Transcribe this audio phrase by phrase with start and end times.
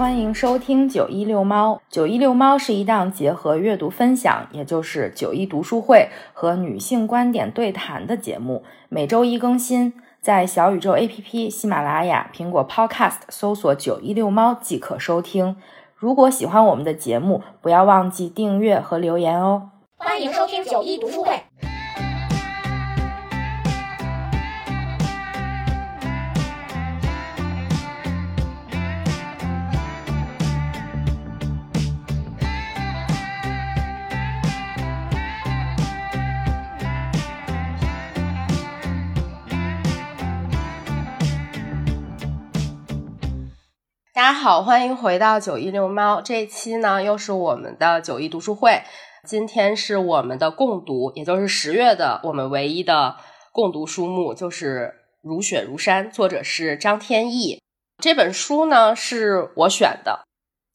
[0.00, 1.82] 欢迎收听九一六猫。
[1.90, 9.92] 九一六猫是一档结合阅读分享，也就是九一读书会和女性观点对谈的节目，每周一更新，
[10.22, 15.56] 在小宇宙 APP、喜马拉雅、苹果 Podcast 搜索“九一六猫”即可收听。
[15.94, 19.68] 如果喜欢我们的节目，不要忘记订阅和留言哦。
[19.98, 21.38] 欢迎收听九一读书会。
[44.30, 46.20] 大家好，欢迎回到九一六猫。
[46.20, 48.80] 这一期呢，又是我们的九一读书会。
[49.26, 53.16] 今天是我们的共读，也就是十月的我们唯一的
[53.50, 54.94] 共读书目，就是
[55.28, 57.60] 《如雪如山》，作者是张天翼。
[58.00, 60.20] 这本书呢是我选的，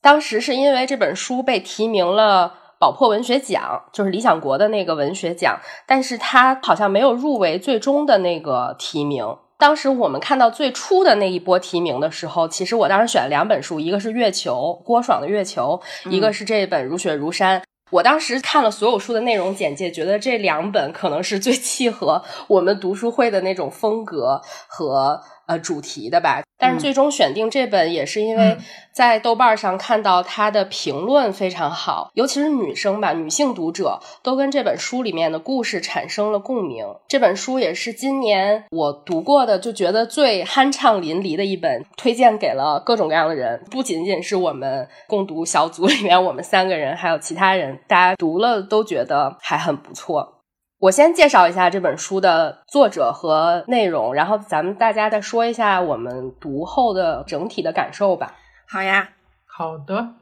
[0.02, 9.26] 当时是因为这本书被提名了宝珀文学奖，就是理想国的那个文学奖，但是它好像没有入围最终的那个提名。
[9.58, 17.60] 当时我们看到最初的那一波提名的时候，其实我当时选了两本书，一个是《月球》郭爽的《月球》，一个是这本《如雪如山》。
[17.92, 25.22] 我当时看了所有书的内容简介，觉得这两本可能是最契合我们读书会的那种风格和。
[25.48, 28.58] 呃，主题的吧，但是最终选定这本也是因为
[28.92, 36.86] 在豆瓣上看到它的评论非常好，尤其是女生吧，女性读者都跟这本书里面的故事产生了共鸣。
[37.08, 50.35] 这本书也是今年我读过的，就觉得最酣畅淋漓的一本，推荐给了各种各样的人，不仅仅是我们共读小组里面我们三个人，还有其他人，大家读了都觉得还很不错。
[50.80, 58.36] 我先介绍一下这本书的作者和内容，然后咱们大家再说一下我们读后的整体的感受吧。
[58.68, 59.10] 好呀，
[59.46, 60.16] 好的。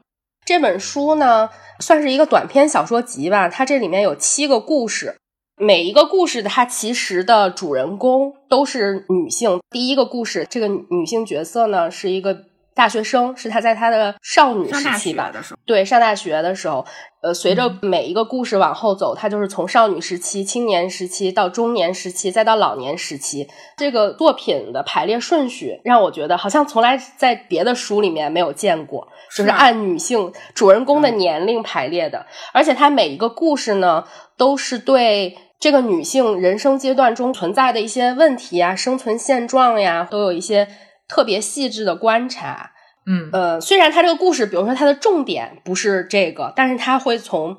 [0.44, 3.48] 这本书呢，算是一个短篇小说集吧。
[3.48, 5.16] 它这里面有七个故事，
[5.56, 9.60] 每一个故事它其实的主人公都是女性。
[9.70, 12.44] 第一个故事，这个女性角色呢是一个。
[12.74, 15.32] 大学生是他在他的少女时期吧？
[15.64, 16.84] 对，上大学的时候，
[17.22, 23.48] 呃，随着每一个故事往后走，他就是从少女时期、青年时期到中年时期，再到老年时期。
[23.76, 32.26] 这个作品的排列顺序让我觉得好像从来在别的书里面没有见过，就是按女性主人公的年龄排列的。
[32.52, 34.04] 而且他每一个故事呢，
[34.36, 40.66] 都是对这个女性人生阶段中存在的一些问题啊、生存现状呀，都有一些。
[41.08, 42.72] 特别细致的观察，
[43.06, 43.30] 嗯。
[43.32, 47.56] 呃，虽然他这个故事，比如说它的重点不是这个，但是他会从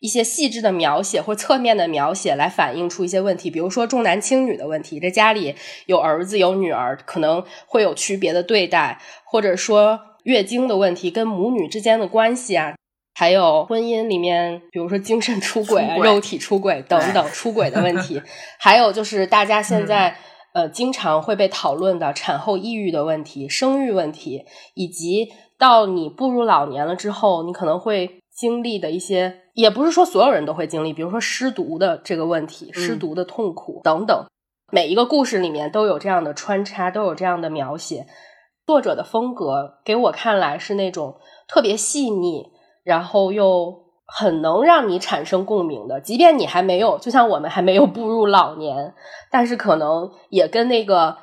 [0.00, 5.54] 一些细致的描写或侧面的描写来反映出一些问题，比如说重男轻女的问题，这家里
[5.86, 12.74] 有儿子有女儿，可能会有区别的对待，或者说月经的问题跟母女之间的关系啊，
[13.14, 18.22] 还有婚姻里面，比如说精神出轨、肉体出轨等等出轨的问题，
[18.58, 20.16] 还有就是大家现在。
[20.56, 25.28] 呃，经常会被讨论的产后抑郁的问题、生育问题，以及
[25.58, 34.24] 到你步入老年了之后，你可能会经历的一些，也不是说所有人都会经历，比如说失独的这个问题、失独的痛苦等等。
[34.72, 38.06] 每一个故事里面都有这样的穿插，都有这样的描写。
[38.66, 41.16] 作者的风格给我看来是那种
[41.46, 42.46] 特别细腻，
[42.82, 43.85] 然后又。
[44.06, 48.94] 很能让你产生共鸣的，即便你还没有，就像我们还没有步入老年，
[49.30, 51.16] 但是可能也跟那个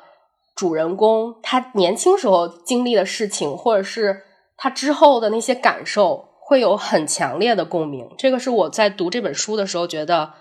[0.54, 4.24] 主人公他年轻时候经历的事情，或者是
[4.58, 8.10] 他之后的那些感受，会有很强烈的共鸣。
[8.18, 10.34] 这个是我在读这本书的时候觉得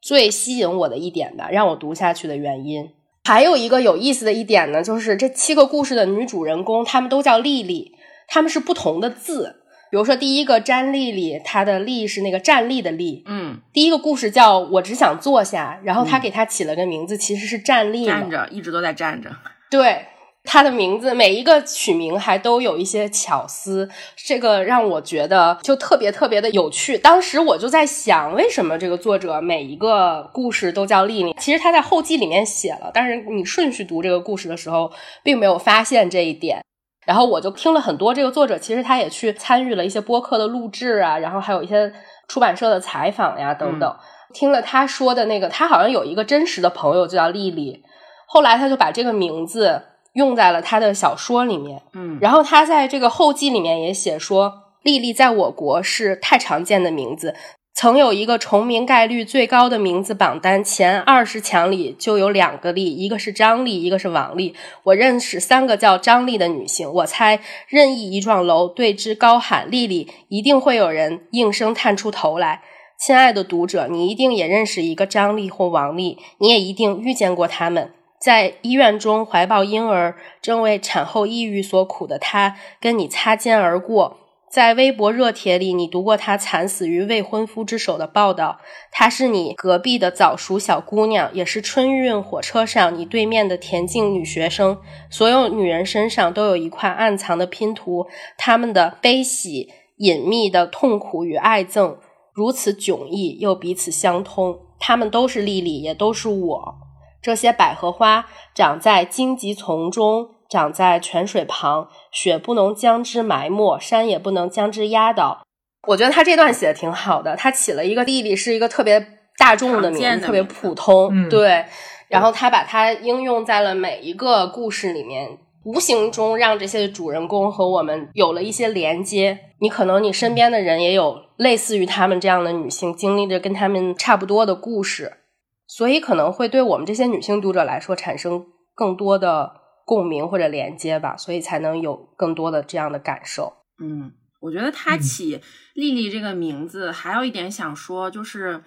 [0.00, 2.90] 最吸引我的一点吧，让我读下去的原因。
[3.24, 7.92] 还有一个有意思的一点呢，就是这七个故事的女主人公，她们都叫丽丽，
[8.28, 9.56] 她们是不同的字。
[9.90, 13.22] 比如说，第一个詹丽丽，她的“丽”是那个站立的“立”。
[13.26, 18.04] 嗯，第一个故事叫我只想坐下，然后他给他起了个名字，其实是站立。
[18.04, 19.30] 站着，一直都在站着。
[19.70, 20.06] 对，
[20.44, 26.96] 他的名字每一个取名还都有一些巧思，这个让我觉得就特别特别的有趣。
[26.98, 31.34] 当时我就在想，为什么这个作者每一个故事都叫丽丽？
[31.38, 34.90] 其实他在后记里面写了，但是你顺序读这个故事的时候，
[35.22, 36.62] 并没有发现这一点。
[37.08, 41.90] 然后我就听了很多这个作者，其实他也去参与了一些播客的录制啊，然后还有一些
[42.28, 43.96] 出版社的采访呀等等。
[44.34, 47.82] 听了他说的那个，他好像有一个真实的朋友就叫丽丽，
[48.26, 51.80] 后来他就把这个名字用在了他的小说里面。
[51.94, 54.52] 嗯，然后他在这个后记里面也写说，
[54.82, 57.34] 丽丽在我国是太常见的名字，
[57.80, 64.52] 曾有一个重名概率最高的名字榜单，前二十强里就有两个丽，一个是张丽，一个是王丽。
[64.82, 67.38] 我认识三个叫张丽的女性，我猜
[67.68, 72.62] 任意一幢楼对之高喊“丽丽”，一定会有人应声探出头来。
[72.98, 77.92] 亲爱的读者，你一定也认识一个张丽或王丽，你也一定遇见过他们。
[78.20, 84.16] 在医院中怀抱婴儿、正为产后抑郁所苦的她，跟你擦肩而过。
[84.50, 88.58] 在微博热帖里，你读过她惨死于未婚夫之手的报道。
[88.90, 94.78] 她是你隔壁的早熟小姑娘，也是春运火车上你对面的田径女学生。
[95.10, 98.06] 所有女人身上都有一块暗藏的拼图，
[98.38, 101.98] 她们的悲喜、隐秘的痛苦与爱憎，
[102.32, 104.58] 如此迥异又彼此相通。
[104.78, 106.74] 她们都是丽丽，也都是我。
[107.20, 110.30] 这些百合花长在荆棘丛中。
[110.48, 115.42] 长在泉水旁，雪不能将之埋没，山也不能将之压倒。
[115.86, 121.64] 我觉得他这段写的挺好的，他起了一个丽丽是一个特别大众的名字，特别普通，对。
[122.08, 129.38] 然后他把它应用在了每一个故事里面，无形中让这些主人公和我们有了一些连接。
[129.60, 135.18] 你可能你身边的人也有类似于他们这样的女性，经历着跟他们差不多的故事，
[135.66, 139.57] 所以可能会对我们这些女性读者来说产生更多的。
[139.88, 143.50] 共鸣或者连接吧，所以才能有更多的这样的感受。
[143.82, 145.40] 嗯，我觉得他起
[145.72, 148.62] 丽丽这个名字，还有一点想说，就是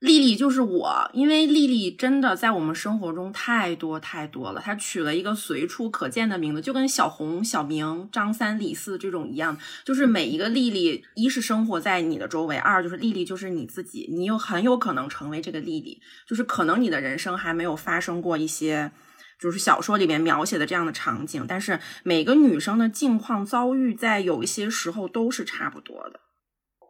[0.00, 4.60] 丽丽就是我，因为丽丽真的在我们生活中太多太多了。
[4.60, 18.90] 他取了一个随处可见的名字，就跟小红、小明、张三、李四这种一样，就是每一个丽丽，一是生活在你的周围，二就是丽丽就是你自己，你又很有可能成为这个丽丽，就是可能你的人生还没有发生过一些。
[19.40, 26.20] 就是小说里面描写的这样的场景，但是每个女生的境况遭遇在有一些时候都是差不多的。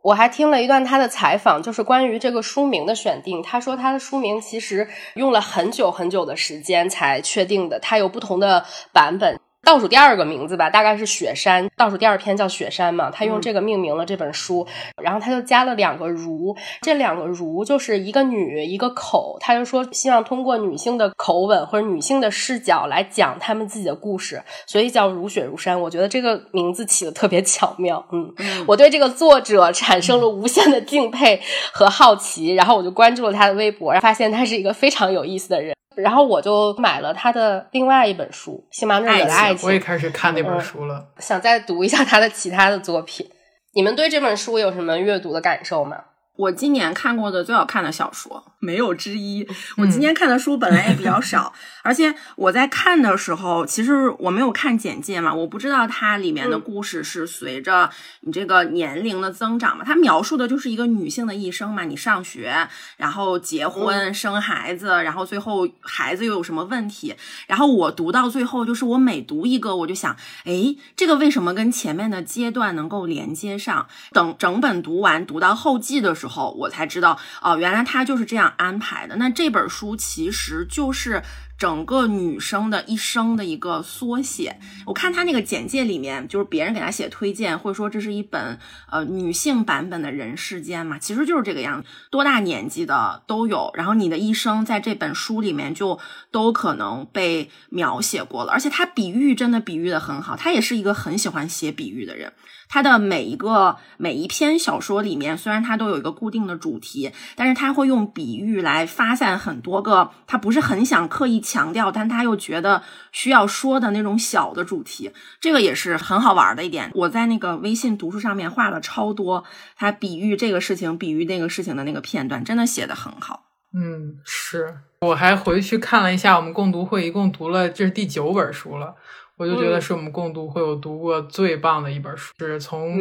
[0.05, 3.43] 我还听了一段他的采访，就是关于这个书名的选定。
[3.43, 9.39] 他说他的书名其实用了很久很久的时间才确定的，它有不同的版本。
[9.65, 11.69] 倒数第二个名字吧，大概是雪山。
[11.77, 14.67] 倒数第二篇叫雪山嘛，他用这个命名了这本书。
[15.03, 25.79] 然后他就加了两个如，这两个如就是一个女一个口，他就说希望通过女性的口吻或者女性的视角来讲他们自己的故事，所以叫如雪如山。
[25.79, 28.33] 我觉得这个名字起的特别巧妙，嗯，
[28.67, 31.41] 我对这个作者产生了无限的敬佩
[31.73, 35.75] 和好奇，然后我就关注了他的微博，发现他是一个非常有意思的人。
[36.03, 43.29] 然后我就买了他的另外一本书《星芒者的爱情》，我也开始看那本书了，想再读一下他的其他的作品。
[43.75, 46.05] 你们对这本书有什么阅读的感受吗？
[46.39, 49.45] 我今年看过的最好看的小说没有之一。
[49.77, 51.53] 我今年看的书本来也比较少，
[51.83, 57.91] 而且我在看的时候，其实我没有看简介嘛，我不知道它里面的故事是随着
[58.21, 59.85] 你这个年龄的增长嘛。
[59.85, 67.17] 它描述的就是一个女性的一生嘛，你上学，然后结婚、生孩子，然后最后孩子又有什么问题。
[67.49, 73.89] 然后我读到最后，就是我每读一个，我就想，哎，这个为什么跟前面的阶段能够连接上？
[74.13, 76.28] 等整本读完，读到后记的时候。
[76.29, 79.17] 后我才知道哦，原来他就是这样安排的。
[79.17, 81.23] 那这本书其实就是
[81.59, 84.59] 整个女生的一生的一个缩写。
[84.87, 88.59] 我看他那个简介里面，就是别人给他写推荐，会说这是一本
[88.91, 93.71] 呃女性版本的人世间嘛，其实就是这个样子，多大年纪的都有。
[93.75, 95.99] 然后你的一生在这本书里面就
[96.31, 102.33] 都可能被描写过了，而且他比喻真的比喻的很好，他也是一个很喜欢写比喻的人。
[102.71, 116.91] 他的每一个每一篇小说里面，虽然他都有一个固定的主题，但是他会用比喻来发散很多个他不是很想刻意强调，但他又觉得需要说的那种小的主题，这个也是很好玩的一点。
[116.95, 123.45] 我在那个微信读书上面画了超多他比喻这个事情、比喻那个事情的那个片段，真的写的很好。
[123.73, 128.95] 嗯，是，我还回去看了一下，我们共读会一共读了这是第九本书了。
[129.39, 132.99] 我就觉得是我们共读会有读过最棒的一本书，是从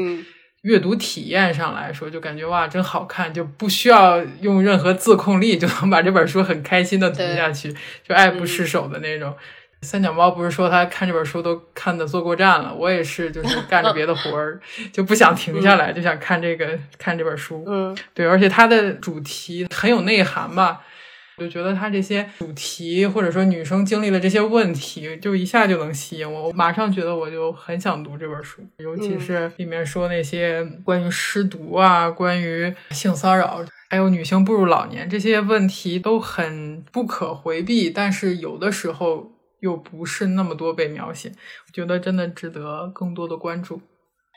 [0.62, 7.74] 阅读体验上来说，就感觉哇，真好看，就不需要用任何自控力就能把这本书很开心的读下去，
[8.08, 9.34] 就爱不释手的那种。
[9.84, 14.60] 三脚猫不是说他看这本书都看的坐过站了，我也是，就是干着别的活儿
[14.92, 17.64] 就不想停下来，就想看这个看这本书。
[17.68, 20.82] 嗯，对，而且它的主题很有内涵吧。
[21.38, 26.48] 就觉得他这些主题，或者说女生经历了这些问题，就一下就能吸引我。
[26.48, 41.30] 我马上觉得我就很想读这本书，尤其是里面说那些关于失独啊、关于性骚扰，还有女性步入老年这些问题都很不可回避，但是有的时候又不是那么多被描写。
[41.30, 43.82] 我觉得真的值得更多的关注。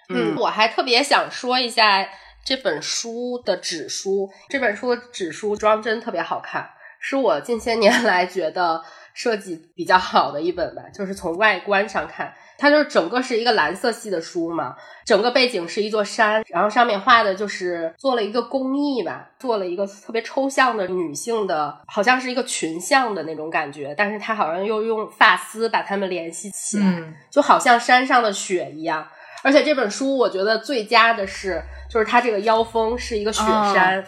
[0.08, 2.06] 嗯，我还特别想说一下。
[2.42, 8.80] 这本书的纸书，这本书的纸书装帧特别好看，是我近些年 来觉得
[9.12, 10.82] 设计比较好的一本吧。
[10.94, 29.08] 就是从外观上看，它就是整个是一个蓝色系的书嘛，整个背景是一座山，然后上面画的就是做了一个工艺吧，做了一个特别抽象的女性的，好像是一个群像的那种感觉，但是它好像又用发丝把它们联系起来，就好像山上的雪一样。
[29.42, 31.62] 而且这本书我觉得最佳的是。
[31.90, 34.04] 就是它这个腰封是一个雪山，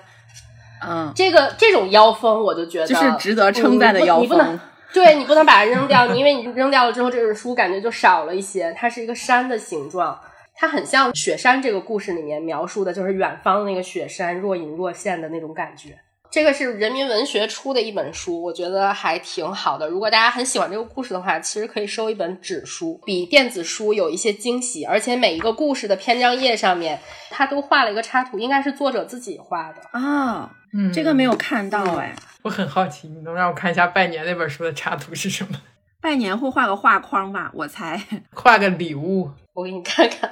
[0.88, 4.24] 嗯，这个这种腰封我就觉得就是值得称赞的腰封。
[4.24, 4.60] 你不能，
[4.92, 8.74] 对你不能把它扔掉，因为你扔掉了之后，这本书感觉就少了一些。
[8.76, 10.18] 它是一个山的形状，
[10.54, 15.98] 它很像雪山这个故事里面描述的，就是远方那个雪山若隐若现的那种感觉。
[16.30, 19.86] 这个是人民文学出的一本书，我觉得还挺好的。
[19.86, 24.82] 如果大家很喜欢这个故事的话，其实可以收一本纸书，比电子书有一些惊喜。
[24.86, 26.98] 而且每一个故事的篇章页上面，
[27.30, 30.50] 它都画了一个插图，应该是作者自己画的啊。
[30.72, 35.60] 嗯，这个没有看到哎，我很好奇，你能让我看一下拜年那本书的插图是什么？
[36.00, 37.50] 拜年会画个画框吧？
[37.54, 38.00] 我猜
[38.32, 40.28] 画个礼物，我给你看看，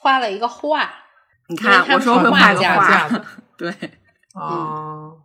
[0.00, 0.88] 画了一个画。
[1.48, 3.08] 你看，我说会画个画，
[3.56, 3.74] 对。
[4.34, 5.18] 哦，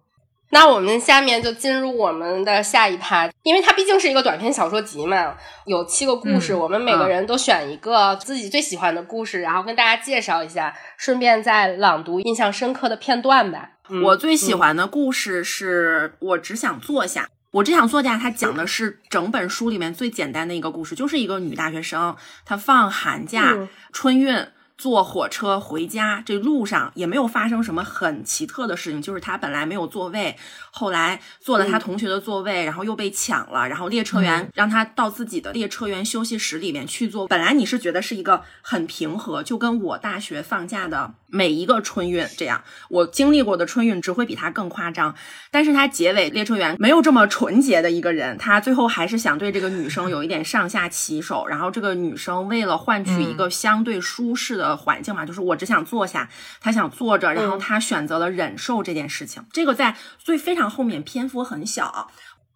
[0.53, 13.71] 那我们下面就进入我们的下一趴，因为它毕竟是一个短篇小说集嘛，有七个故事，我们每个人都选一个自己最喜欢的故事，然后跟大家介绍一下，顺便再朗读印象深刻的片段吧。
[14.03, 18.15] 我最喜欢的故事是我只想坐下，我只想坐下。
[18.15, 23.57] 它讲的是整本书里面最简单的一个故事，就是一个女大学生，她放寒假
[23.91, 24.45] 春运。
[24.77, 30.35] 坐火车回家，这路上也没有发生什么很奇特的事情，就是他本来没有座位，
[30.71, 37.27] 后来坐了他同学的座位，然后又被抢了，然后列车员让他到自己的列车员休息室里面去坐。
[37.27, 45.13] 本来你是觉得是一个很平和，就跟我大学放假的每一个春运这样，我经历过的春运只会比他更夸张。
[45.51, 54.63] 但是他结尾列车员没有这么纯洁的一个人，他最后还是想对这个女生有一点上下其手，然后这个女生为了换取一个相对舒适的。
[54.63, 56.29] 的环境嘛，就是我只想坐下，
[56.61, 59.45] 他想坐着，然后他选择了忍受这件事情。
[59.51, 62.09] 这个在最非常后面篇幅很小，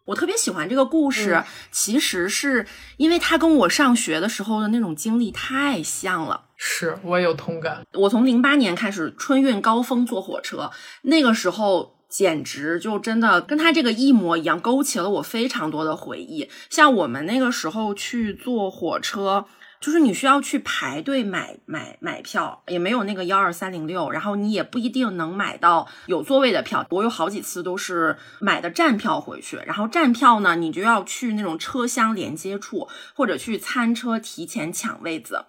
[0.06, 2.66] 我特别喜欢这个故事，其实是
[2.96, 6.46] 因为他跟我上学的时候的那种经历太像了。
[6.58, 7.86] 是我有同感。
[7.94, 10.70] 我从零八年开始春运高峰坐火车，
[11.04, 16.50] 那个时候简直就真的跟他这个一模一样，勾起了我非常多的回忆。
[16.70, 19.46] 像我们那个时候去坐火车。
[19.80, 26.84] 就是你需要去排队买买买票，也没有那个幺二三零六，然后你也不一定能买到有座位的票。
[26.90, 35.46] 我有好几次都是买的站票回去，然后站票呢，你就要去那种车厢连接处或者去餐车提前抢位子，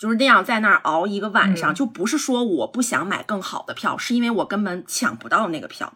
[0.00, 1.74] 就是那样在那儿熬一个晚上。
[1.74, 5.92] 就不是说我不想买更好的票，是因为我根本抢不到那个票。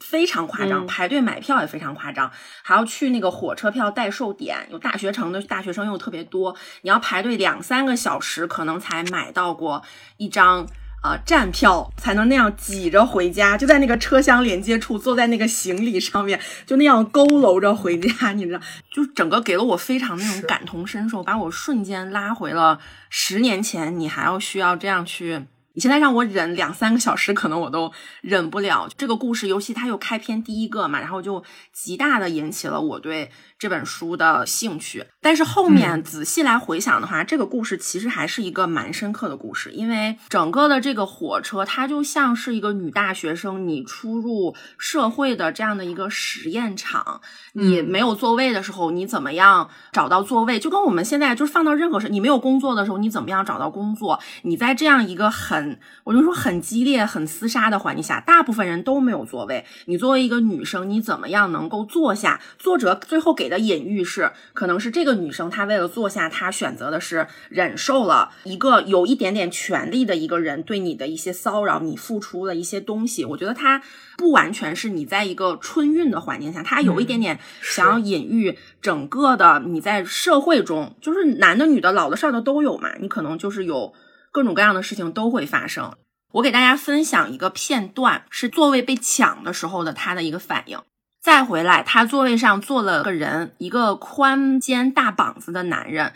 [0.00, 2.32] 非常夸张，排队买票也非常夸张，
[2.62, 9.84] 还要去那个火车票代售点，有大学城的大学生又特别多，你要排队两三个小时，可能才买到过
[10.16, 10.66] 一张
[11.02, 22.78] 呃站票，才能那样挤着回家，就在那个车厢连接处，坐在那个行李上面，就那样佝偻着回家，你知道，就整个给了我非常那种感同身受，把我瞬间拉回了
[23.10, 25.46] 十年前，你还要需要这样去。
[25.74, 28.88] 你现在让我忍两三个小时，可能我都忍不了。
[28.96, 33.30] 这个故事，尤其它又开篇第一个嘛，然后就极大的引起了我对。
[33.58, 47.20] 这本书的兴趣，但是后面仔细来回想的话，这个故事其实还是一个蛮深刻的故事，因为整个的这个火车，它就像是一个女大学生你初入社会的这样的一个实验场。
[47.52, 50.58] 你没有座位的时候，你怎么样找到座位？
[50.58, 54.18] 就跟我们现在就是放到任何事，你没有工作的时候，你怎么样找到工作？
[54.42, 55.61] 你在这样一个很，
[56.02, 59.64] 我就说很激烈、很厮杀的环境下，大部分人都没有座位。
[59.84, 62.40] 你作为一个女生，你怎么样能够坐下？
[62.58, 63.52] 作者最后给。
[63.52, 73.26] 的隐喻是，可能是这个女生她为了坐下，她选择的是忍受了一个有一点点权利的一个人对你的一些骚扰，你付出了一些东西。
[73.26, 73.82] 我觉得她
[74.16, 83.92] 不完全是你在一个春运的环境下，她有一点点想要隐喻整个的你在社会中，就是男的、女的、老的、少的都有嘛，你可能就是有
[84.32, 85.94] 各种各样的事情都会发生。
[86.32, 90.80] 我给大家分享一个片段，是座位被抢的时候的他的一个反应。
[91.20, 96.14] 再回来，他座位上坐了个人，一个宽肩大膀子的男人，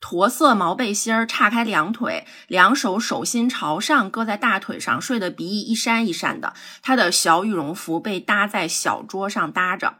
[0.00, 6.54] 驼色毛背心儿，叉开两腿，两手手心朝上搁在大腿上，睡得鼻翼一扇一扇的。
[6.80, 9.96] 他的小羽绒服被搭在小桌上搭着。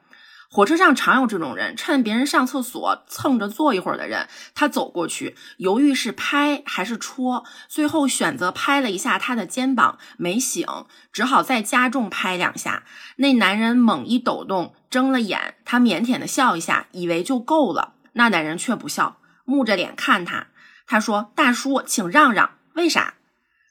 [0.57, 10.67] 火车上常有这种人，趁别人上厕所蹭着坐一会儿的人，他走过去，犹豫是拍还是戳，最后选择拍了一下他的肩膀，没醒，
[11.13, 12.85] 只好再加重拍两下。
[13.17, 17.93] 那男人猛一抖动，睁了眼，他腼腆的笑一下，以为就够了。
[18.15, 20.47] 那男人却不笑，木着脸看他。
[20.87, 23.17] 他说：“大叔，请让让，为啥？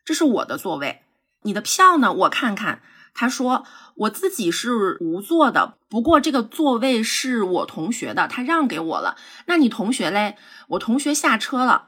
[0.05, 1.01] 这是我的座位，
[1.41, 2.13] 你的票呢？
[2.13, 2.83] 我看看。”
[3.15, 3.65] 他说。
[3.97, 9.15] 我自己是无座的，不过这个座位是我同学的，他让给我了。
[9.45, 10.35] 那你同学嘞？
[10.67, 11.87] 我同学下车了，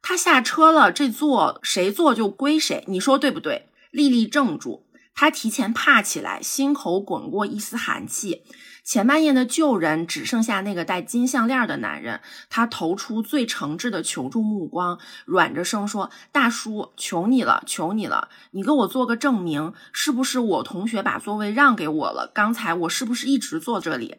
[0.00, 3.70] 他下车了，这座谁坐就归谁，你说对不对？
[3.90, 4.86] 丽丽怔住，
[5.20, 8.44] 他提前怕起来，心口滚过一丝寒气。
[8.84, 22.30] 前半夜的旧人只剩下那个戴金项链的男人，他投出最诚挚的求助目光，软着声说：“大叔，求你了，求你了，你给我做个证明，是不是我同学把座位让给我了？
[22.32, 24.18] 刚才我是不是一直坐这里？”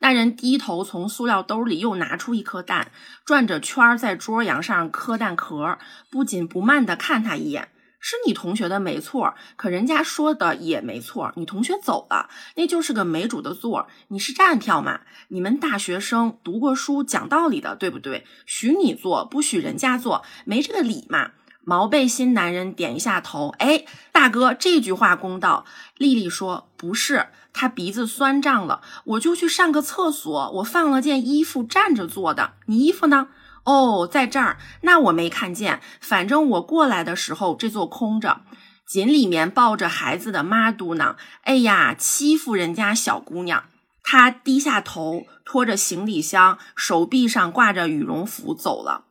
[0.00, 2.90] 那人低头从塑料兜里又拿出一颗蛋，
[3.26, 5.76] 转着圈在桌沿上磕蛋壳，
[6.10, 7.68] 不紧不慢地看他一眼。
[8.10, 11.30] 是你同学的没错，可人家说的也没错。
[11.36, 13.86] 你同学走了，那就是个没主的座。
[14.08, 15.00] 你是站票嘛？
[15.28, 18.24] 你们大学生读过书、讲道理的，对不对？
[18.46, 21.32] 许你坐，不许人家坐，没这个理嘛。
[21.64, 25.66] 毛背心男人点一下头，哎，大哥，这句话公道。
[25.98, 32.52] 丽丽说不是，他鼻子酸胀了，我就去上个厕所，我放了件衣服站着坐的。
[32.64, 33.28] 你衣服呢？
[33.68, 35.82] 哦，在这儿，那我没看见。
[36.00, 38.40] 反正我过来的时候，这座空着。
[38.86, 43.64] 井里面抱着孩子的妈嘟囔：“哎呀，欺负人家小姑娘。”
[44.02, 49.04] 他低下头，拖着行李箱，手臂上挂着羽绒服走了。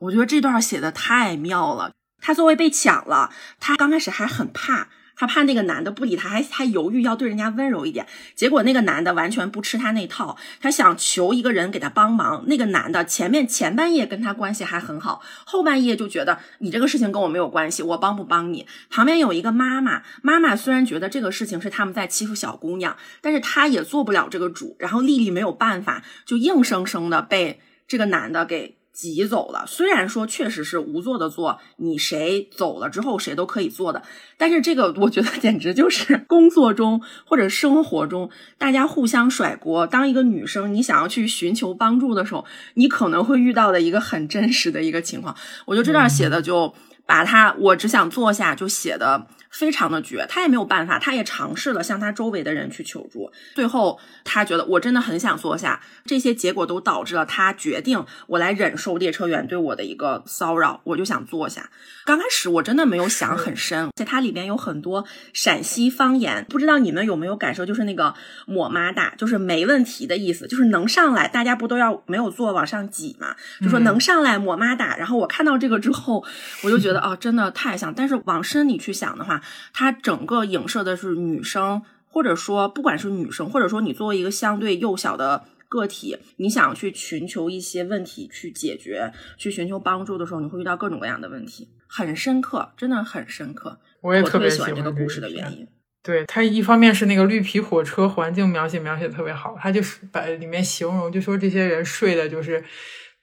[0.00, 1.92] 我觉得这段写的太妙了。
[2.20, 3.30] 他座位被抢了，
[3.60, 4.88] 他刚开始还很怕。
[5.14, 8.06] 她怕那个男的不理她，还还犹豫要对人家温柔一点。
[8.34, 12.44] 结果那个男的完全不吃她那套，她想求一个人给她帮忙。
[12.46, 18.66] 那个男的前面前半夜跟她关系还很好，后半夜就觉得你这个事情跟我没有关系，我帮不帮你？
[18.90, 24.76] 旁边有一个妈妈，妈妈虽然觉得这个事情是他们在欺负小姑娘，但是她也做不了这个主。
[24.78, 28.76] 然后丽丽没有办法，就硬生生的被这个男的给。
[28.92, 34.02] 挤走了，虽然说确实是无座的座，你谁走了之后谁都可以坐的，
[34.36, 39.86] 但是这个我觉得简直就是工作中或者生活中大家互相甩锅。
[39.86, 45.34] 当一个女生你想要去寻求帮助的时候，你可能会遇到的一个很真实的一个情况。
[45.64, 46.74] 我觉得这段写的就
[47.06, 49.26] 把他我只想坐下就写的。
[49.52, 61.70] 非常的绝，他也没有办法，他也尝试了向他周围的人去求助，最后他觉得我真的很想坐下，这些结果都导致了他决定我来忍受列车员对我的一个骚扰，我就想坐下。
[62.04, 68.14] 刚开始我真的没有想很深，在它里边有很多陕西方言，不知道你们有没有感受，就是那个
[68.46, 74.96] 抹妈大，就是没问题的意思，就是能上来，大家不都要没有坐往上挤嘛，就说能上来抹妈大。
[74.96, 76.24] 然后我看到这个之后，
[76.64, 77.92] 我就觉得哦，真的太像。
[77.94, 79.41] 但是往深里去想的话，
[79.72, 93.78] 它整个影射的是女生，或者说不管是女生，或者说你作为一个相对幼小的个体，你想去寻求一些问题去解决，去寻求帮助的时候，你会遇到各种各样的问题，很深刻，真的很深刻。
[94.00, 95.66] 我也特别喜欢这个故事的原因。
[96.02, 102.64] 对它一方面是那个绿皮火车环境描写描写特别好，它就是把里面形容就说这些人睡的就是。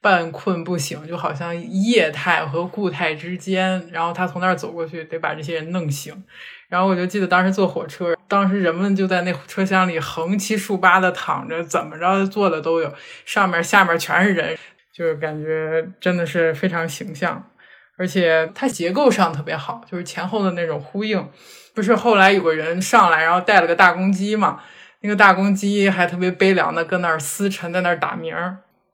[0.01, 3.89] 半困不醒，就好像液态和固态之间。
[3.91, 6.23] 然后他从那儿走过去，得把这些人弄醒。
[6.67, 12.93] 然后我就记得当时坐火车，当时人们就在那车厢里横七竖八的躺着，怎么着坐的都有，
[13.25, 14.57] 上面下面全是人，
[14.93, 17.49] 就是感觉真的是非常形象。
[17.97, 21.27] 而且它结构上特别好，就是前后的那种呼应。
[21.75, 24.61] 不是后来有个人上来，然后带了个大公鸡嘛？
[25.01, 28.35] 那个大公鸡还特别悲凉的搁那儿嘶沉，在那儿打鸣。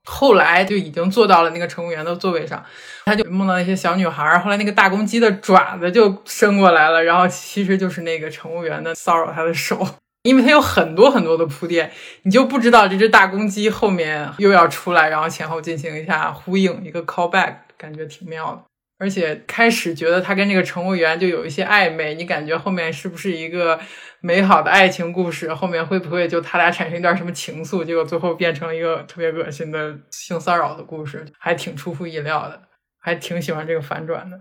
[0.06, 2.64] 后来就已经坐到了那个乘务员的座位上，
[3.06, 4.38] 他就梦到一些小女孩。
[4.40, 9.86] 后来那个大公鸡的爪子就伸过来了，然后其实就是那个乘务员的骚扰他的手，
[10.24, 11.92] 因为他有很多很多的铺垫，
[12.24, 18.62] 你就不知道这只大公鸡后面又要出来，然后前后进行一下呼应，一个 callback，感觉挺妙的。
[19.06, 23.80] 而且开始觉得他跟这个乘务员就有一些暧昧，你感觉后面是不是一个
[24.20, 25.54] 美好的爱情故事？
[25.54, 27.86] 后面会不会就他俩产生一段什么情愫？
[27.86, 32.64] 结果最后变成了一个特别恶心的性骚扰的故事，还挺出乎意料的，
[33.00, 34.40] 还挺喜欢这个反转的。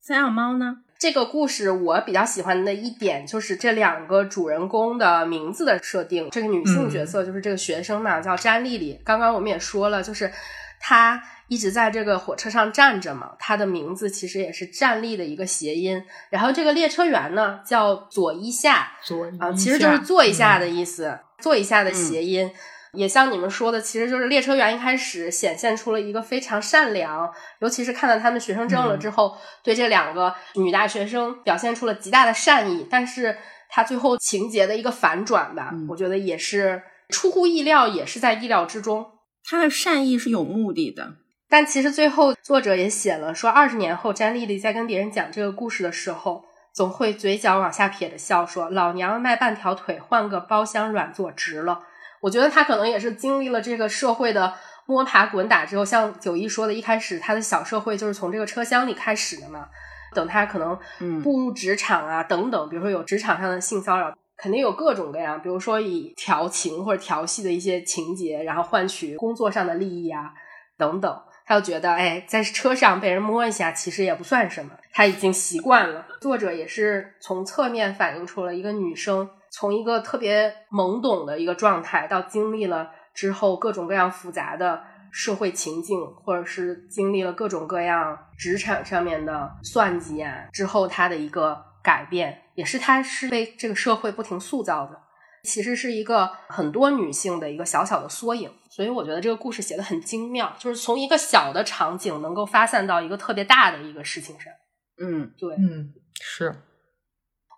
[0.00, 0.76] 三养猫呢？
[0.96, 6.30] 这个故事我比较喜欢的一点就是这两个主人公的名字的设定。
[6.30, 9.00] 这个女性角色就是这个学生嘛，叫詹丽丽。
[9.04, 10.30] 刚刚我们也说了，就是
[10.78, 11.20] 她。
[11.48, 16.02] 一直在这个火车上站着嘛，他的名字其实也是站立的一个谐音。
[16.30, 22.50] 然后这个列车员呢叫左一下，左啊，其实就是坐一下的意思，嗯、坐一下的谐音。
[22.92, 27.30] 也像你们说的，其实就是列车员一开始显现出了一个非常善良，
[27.60, 32.86] 尤其是看到他们学生证了之后，嗯、对这两个女大学生表现出了极大的善意。
[32.90, 33.36] 但是
[33.68, 39.04] 他最后情节的一个反转吧，嗯、我觉得也是出乎意料，也是在意料之中。
[39.44, 41.16] 他的善意是有目的的。
[41.48, 51.82] 但其实最后作者也写了，说二十年后，詹丽丽在跟别人讲这个故事的时候，总会嘴角往下撇着笑，说：“老娘卖半条腿换个包厢软座值了。”
[52.22, 54.54] 我觉得他可能也是经历了这个社会的
[54.86, 59.68] 摸爬滚打之后，像九一说的，一开始他的小社会就是从这个车厢里开始的嘛。
[60.14, 60.76] 等他可能
[61.22, 70.32] 步入职场啊，等等，比如说有职场上的性骚扰，肯定有各种各样，比如说以调情或者调戏的一些情节，然后换取工作上的利益啊，
[70.76, 71.22] 等等。
[71.46, 76.04] 他就觉得，哎，在车上被人摸一下，其实也不算什么，他已经习惯了。
[76.20, 84.82] 作者也是从侧面反映出了一个女生从一个特别懵懂的一个状态，到经历了之后各种各样复杂的
[85.12, 95.00] 社会情境，或者是经历了各种各样职场上面的算计啊，之后她的一个改变，也是她是被这个社会不停塑造的。
[95.46, 104.52] 其实是一个很多女性的一个小小的缩影，所以我觉得这个故事写的很精妙，就是从一个小的场景能够发散到一个特别大的一个事情上。
[104.98, 106.56] 嗯，对，嗯，是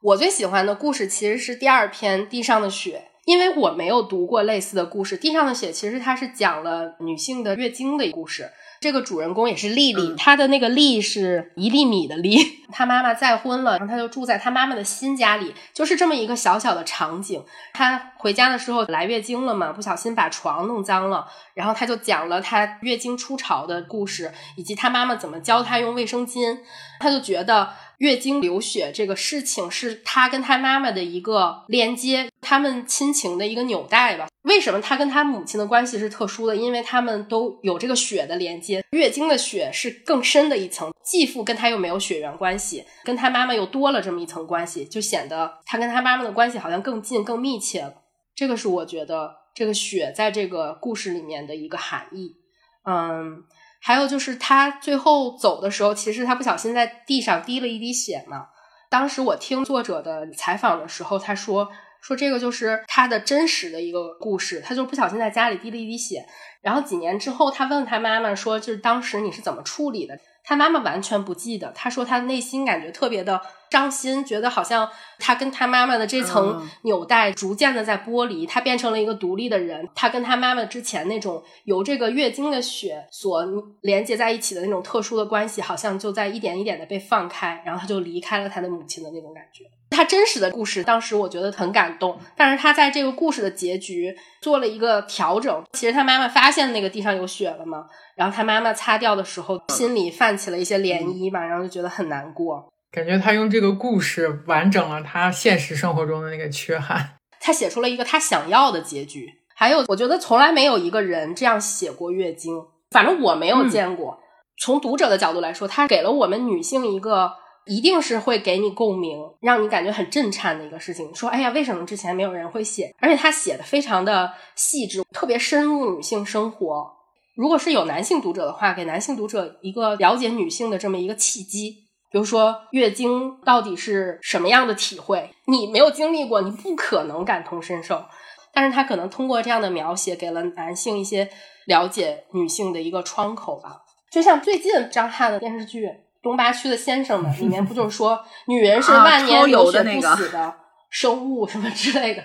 [0.03, 5.17] 我最喜欢的故事其实是第二篇《地上的雪》，因为我没有读过类似的故事。
[5.21, 8.51] 《地上的雪》其实它是讲了女性的月经的故事。
[8.81, 12.39] 这个主人公也是丽丽，她的那个丽是一粒米的粒。
[12.71, 17.43] 她妈妈再婚了，然后她就住在她妈妈的新家里，就是这么一个小小的场景。
[17.73, 26.59] 她回家的时候来月经了嘛，不小心把床弄脏了，然后她就讲了她月经初潮的故事，以及她妈妈怎么教她用卫生巾。
[27.01, 34.29] 她就觉得月经流血这个事情是她跟她妈妈的一个连接，他们亲情的一个纽带吧。
[34.43, 36.57] 为什么她跟她母亲的关系是特殊的？
[36.57, 40.91] 因为他们都有这个血的连接，月经的血是更深的一层。
[41.05, 47.95] 继父跟她又没有血缘关系，跟她妈妈又多了这么一层关系，就显得她跟她妈妈的关系好像更近、更密切了。
[48.35, 52.37] 这个是我觉得这个血在这个故事里面的一个含义。
[52.85, 53.43] 嗯，
[53.81, 58.49] 还有就是他最后走的时候，其实他不小心在地上滴了一滴血嘛。
[58.91, 61.71] 当时我听作者的采访的时候，他说。
[62.01, 66.25] 说这个就是他的真实的一个故事，他就不小心在家里滴了一滴血，
[66.63, 70.17] 然后几年之后，他问他妈妈说，就是当时你是怎么处理的？
[70.45, 83.45] 他妈妈完全不记得，他说他内心感觉特别的伤心，觉得好像他跟他妈妈的这层纽带逐渐的在剥离，他变成了一个独立的人，他跟他妈妈之前那种由这个月经的血所
[83.83, 89.65] 连接在一起的那种特殊的关系，好像就在一点一点的被放开，然后他就离开了他的母亲的那种感觉。
[89.91, 95.65] 他真实的故事，当时我觉得很感动，但是他在这个故事的结局做了一个调整。
[95.73, 102.69] 其实他妈妈发现那个地上有血了嘛，然后他妈妈擦掉的时候，心里泛起了一些涟漪吧，然后就觉得很难过。
[102.93, 109.27] 感觉他用这个故事完整了他现实生活中的那个缺憾， 他写出了一个他想要的结局。
[109.57, 112.55] 还有，我觉得从来没有一个人这样写过月经，
[112.91, 114.21] 反正我没有见过。
[114.61, 117.33] 从读者的角度来说，他给了我们女性一个。
[117.69, 121.15] 一定是会给你共鸣，让你感觉很震颤的一个事情。
[121.15, 122.95] 说，哎呀，为什么之前没有人会写？
[122.99, 126.91] 而且他写的非常的细致，特别深入女性生活。
[127.37, 131.85] 如果是有男性读者的话，给男性读者一个了解女性的这么一个契机。
[132.11, 135.31] 比如说，月经到底是什么样的体会？
[135.47, 138.05] 你没有经历过，你不可能感同身受。
[138.53, 141.29] 但是他可能通过这样的描写，给了男性一些
[141.67, 143.83] 了解女性的一个窗口吧。
[144.11, 145.89] 就像最近张翰的电视剧。
[146.29, 150.55] 东八区的先生们里面不就是 说女人是万年流血不死的
[150.91, 152.23] 生物什么之类的？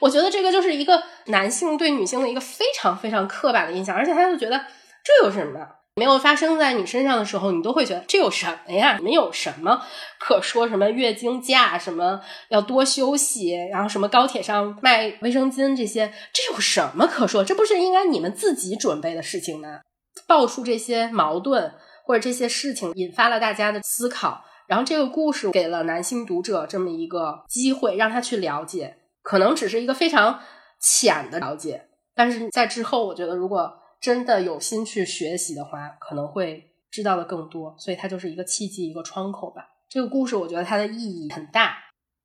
[0.00, 4.56] 我觉得这个就是一个男性对女性的一个非常非常刻板的印象，而且他就觉得
[5.04, 5.58] 这有什么
[5.96, 8.96] 没有发生在你身上的时候，你都会觉得这有什么呀？
[8.98, 9.82] 你们有什么
[10.20, 10.68] 可说？
[10.68, 17.42] 什么月经假，什么要多休息，然后什么高铁上卖卫生巾这些，这有什么可说？
[17.42, 19.80] 这不是应该你们自己准备的事情吗？
[20.28, 21.74] 爆出这些矛盾。
[22.08, 30.40] 或者这些事情引发了大家的思考，然后这个故事给了男性读者这么一个机会，让他去了解，可能只是一个非常
[30.80, 39.68] 浅的了解，但是在之后，我觉得如果真的有心去学习的话，可能会知道的更多，所以它就是一个契机，一个窗口吧。
[39.90, 41.76] 这个故事我觉得它的意义很大，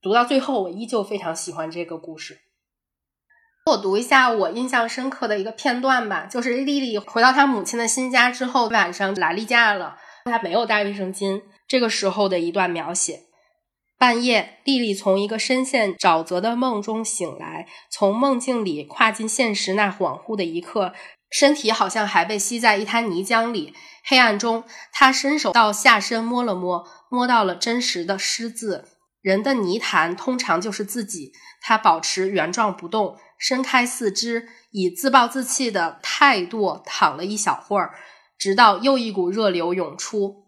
[0.02, 2.40] 读到最后，我依旧非常喜欢这个故事。
[3.66, 9.96] 我读一下我印象深刻的一个片段吧，就是丽丽回到她母亲的新家之后，晚上来例假了，
[10.26, 11.42] 她没有带卫生巾。
[11.66, 13.22] 这个时候的一段描写：
[13.98, 20.92] 半夜，丽丽从一个深陷沼泽的梦中醒来，从梦境里跨进现实那恍惚的一刻，
[21.32, 23.74] 身体好像还被吸在一滩泥浆里。
[24.04, 28.90] 黑暗中，她伸手到下身摸了摸，摸到了真实的湿字。
[29.22, 31.32] 人的泥潭通常就是自己。
[31.62, 33.18] 她保持原状不动。
[33.44, 37.94] 伸开四肢，以自暴自弃的态度躺了一小会儿，
[38.38, 40.46] 直到又一股热流涌出。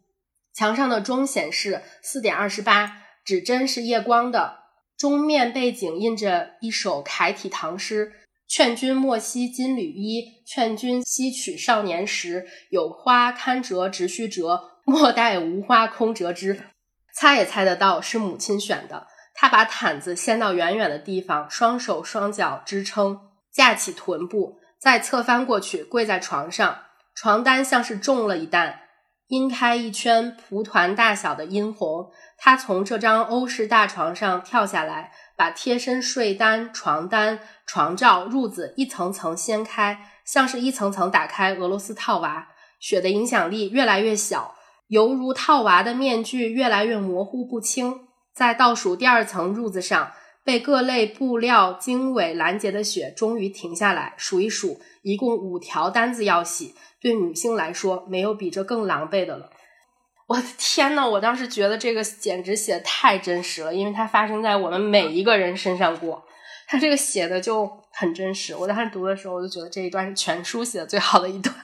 [0.53, 4.59] 墙上的钟显示四点二十八，指针是夜光的。
[4.97, 8.13] 钟面背景印着一首楷体唐诗
[8.47, 12.47] ：“劝君莫惜金缕衣，劝君惜取少年时。
[12.69, 16.67] 有花堪折直须折，莫待无花空折枝。”
[17.13, 19.07] 猜也猜得到是母亲选的。
[19.37, 23.19] 他把毯子掀到远远的地方，双手双脚支撑，
[23.51, 26.79] 架起臀部，再侧翻过去，跪在床上。
[27.13, 28.79] 床单像是中了一弹，
[29.27, 32.09] 阴开一圈蒲团大小的殷红。
[32.37, 42.47] 他从这张欧式大床上跳下来，把贴身睡单、床单、床罩、褥子一层层掀开，像是一层层打开俄罗斯套娃。
[42.79, 44.55] 雪的影响力越来越小，
[44.87, 48.04] 犹如套娃的面具越来越模糊不清。
[48.35, 50.11] 在倒数第二层褥子上，
[50.43, 54.13] 被各类布料经纬拦截的雪终于停下来。
[54.17, 56.75] 数一数，一共五条单子要洗。
[56.99, 59.49] 对女性来说，没有比这更狼狈的了。
[60.27, 66.25] 我的天呐，我当时觉得这个简直写的太真实了，因为它发生在我们每一个人身上过。
[66.67, 68.53] 它这个写的就很真实。
[68.55, 71.55] 我当时读的时候，我就觉得这一段是全书写的最好的一段。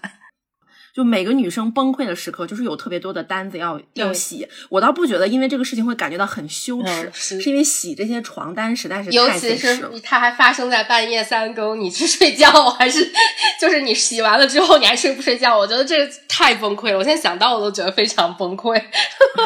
[0.93, 4.47] 就每个女生崩溃的时刻，就是有特别多的单子要要洗。
[4.69, 13.12] 我倒不觉得，因为这个事情会感觉到很羞耻，是因为洗这些床单实在是尤其是它还发生在半夜三更，你去睡觉还是
[13.60, 15.58] 就是你洗完了之后你还睡不睡觉？
[15.58, 15.95] 我觉得这
[16.27, 16.97] 太崩溃了。
[16.97, 18.82] 我现在想到我都觉得非常崩溃。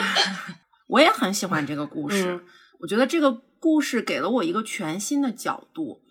[0.87, 2.39] 我也很喜欢这个故事，
[2.79, 6.01] 我觉得这个故事给了我一个全新的角度。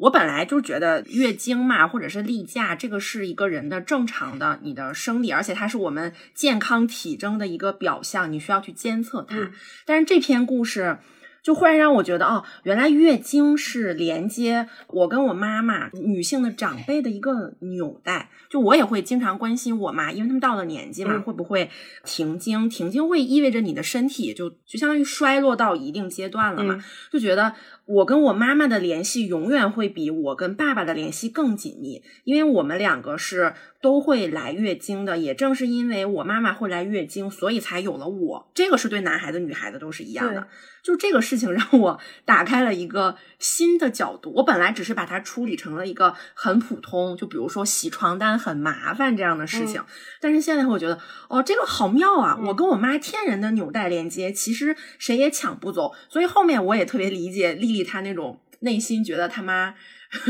[0.00, 9.50] 我本来就觉得月经嘛，或者是例假，这个是一个人的正常的你的生理，而且它是我们健康体征的一个表象，你需要去监测它。
[9.86, 10.98] 但是这篇故事。
[11.42, 18.30] 就忽然让我觉得，哦，原来月经是连接我跟我妈妈女性的长辈的一个纽带。
[18.50, 21.70] 就我也会经常关心我妈，因为他们到了年纪嘛，会不会
[22.04, 22.68] 停经？
[22.68, 26.82] 停经会意味着你的身体就就相当于衰落到一定阶段了嘛？
[27.12, 27.54] 就觉得
[27.86, 33.54] 我跟我妈妈的联系永远会比我跟爸爸的联系更紧密，因为我们两个是。
[33.82, 38.50] 都会来月经的，也正是因为我妈妈会来月经，所以才有了我。
[38.52, 40.46] 这个是对男孩子、女孩子都是一样的。
[40.82, 44.32] 就这个事情让我打开了一个新的角度。
[44.34, 49.80] 我本来只是把它处理成了一个很普通，就比如说洗床单很麻烦这样的事情。
[50.20, 52.36] 但是现在我觉得，哦，这个好妙啊！
[52.46, 55.94] 我跟我妈天然的纽带连接，其实谁也抢不走。
[56.08, 59.76] 所以后面我也特别理解丽丽她那种内心觉得他妈。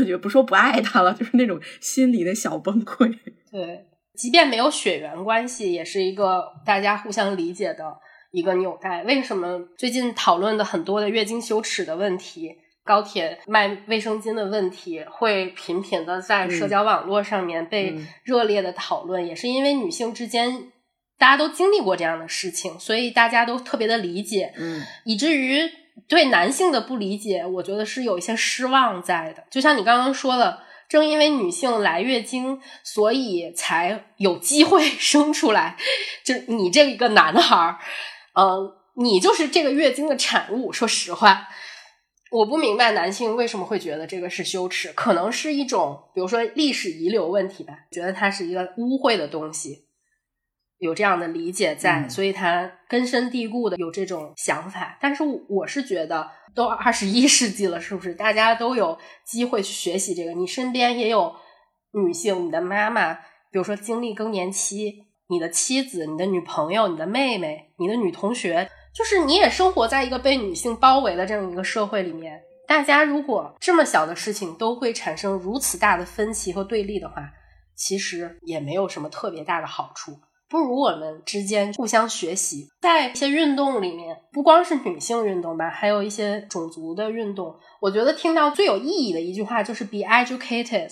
[0.05, 3.11] 也不说不爱她了，就是那种心里的小崩溃。
[3.51, 3.83] 对，
[4.15, 7.83] 即便没有血缘关系，也是一个大家互相理解的
[8.31, 9.03] 一个纽带。
[9.03, 19.25] 为什么最近讨论的很多的月经羞耻的问题、高铁卖卫生巾的问题，会频频的在社交网络上面被热烈的讨论？
[19.25, 20.71] 也是因为女性之间
[21.17, 25.69] 大家都经历过这样的事情，所以大家都特别的理解，嗯，以至于。
[26.07, 29.43] 对男性的不理解，我觉得是有一些失望在的。
[29.51, 35.77] 就像你刚刚说的，正因为女性来月经，所以才有机会 生出来。
[36.23, 37.77] 就你这一个男孩
[38.33, 40.71] 儿，嗯，你就是这个月经的产物。
[40.71, 41.47] 说实话，
[42.31, 49.87] 我不明白男性为什么会觉得这个是羞耻，可能是一种，比如说历史遗留问题吧，觉得它是一个污秽的东西。
[50.79, 54.97] 有这样的理解在，所以他根深蒂固的有这种想法。
[54.99, 60.33] 但是我是觉得，都二十一世纪了，是不是大家都有机会去学习这个？
[60.33, 61.35] 你身边也有
[61.91, 72.41] 女性，你的妈妈，比如说经历更年期，你的妻子、你的女朋友、你的妹妹、你的女同学，就是你也生活在一个被女性包围的这样一个社会里面。
[72.67, 77.31] 大家如果这么小的事情都会产生如此大的分歧和对立的话，
[77.75, 80.19] 其实也没有什么特别大的好处。
[80.49, 87.55] 不如我们之间互相学习，在一些运动里面，不光是女性运动吧，还有一些种族的运动。
[87.79, 90.91] 我觉得听到最有意义的一句话就是 “be educated”，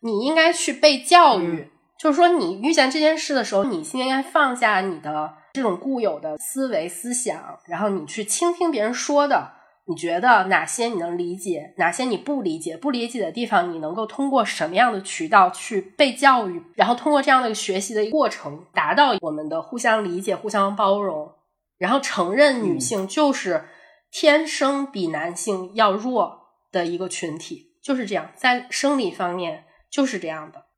[0.00, 1.68] 你应该去被教育。
[2.00, 9.52] 就是说，你遇见这件事的时候，你先应该放下你的这种固有的思维思想，然后你去倾听别人说的，
[9.84, 12.74] 你觉得哪些你能理解，哪些你不理解？
[12.74, 16.62] 不理解的地方，你能够通过什么样的渠道去被教育？
[16.74, 21.30] 然后通过这样的一个学习的过程，达到我们的互相理解、互相包容，
[21.76, 23.66] 然后承认女性就是
[24.10, 30.69] 天生比男性要弱的一个群体，就是这样，在生理方面就是这样的。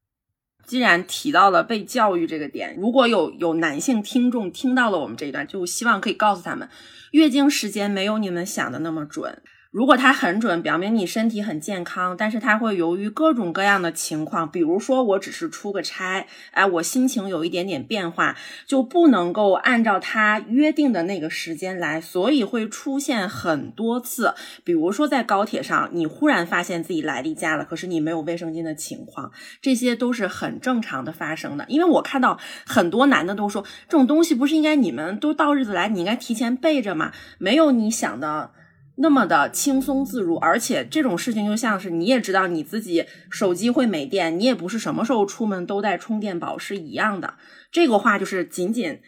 [0.65, 6.69] 既然提到了被教育这个点，如果有有男性听众听到了我们这一段，就希望可以告诉他们，
[7.11, 9.43] 月经时间没有你们想的那么准。
[9.73, 29.33] 如果它很准，表明你身体很健康，但是它会由于各种各样的情况，比如说我只是出个差，哎，我心情有一点点变化，就不能够按照他约定的那个时间来，所以会出现很多次，比如说在高铁上，你忽然发现自己来例假了，可是你没有卫生巾的情况，
[29.63, 31.65] 这些都是很正常的发生的。
[31.69, 37.11] 因为我看到很多男的都说，这种东西不是应该你们都到日子来，你应该提前备着吗？
[37.39, 38.51] 没有你想的。
[38.97, 47.35] 那么的轻松自如，而且这种事情就像是你也知道你自己手机会没电，你也不是什么时候出门都带充电宝是一样的。
[47.71, 49.01] 这个话就是仅仅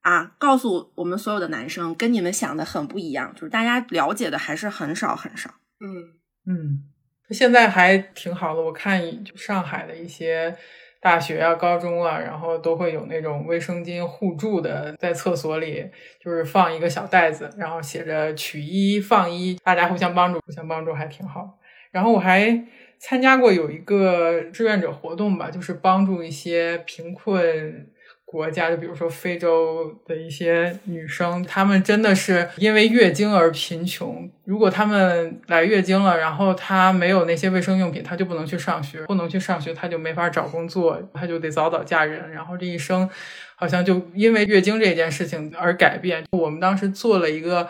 [0.00, 5.50] 啊，告诉我们所有的男生，跟你们想的很不一样，就是大家了解的还是很少很少。
[5.80, 6.14] 嗯
[6.46, 6.84] 嗯，
[7.30, 9.02] 现在还挺好的，我看
[9.34, 10.56] 上海的一些。
[11.02, 15.84] 大学啊，高中啊，然后都会有那种卫生巾互助的，在厕所里
[16.20, 21.58] 就是放一个小袋子，然后写着取一放一，大家互相帮助，互相帮助还挺好。
[21.90, 22.64] 然后我还
[22.98, 27.88] 参加过有一个志愿者活动吧，就是帮助一些贫困。
[28.32, 34.28] 国家就比如说非洲的一些女生，她们真的是因为月经而贫穷。
[34.46, 43.06] 如果她们来月经了，然后她没有那些卫生用品，她就不能去上学，不能去上学，她就没法找工作，她就得早早嫁人，然后这一生
[43.54, 46.24] 好像就因为月经这件事情而改变。
[46.30, 47.68] 我们当时做了一个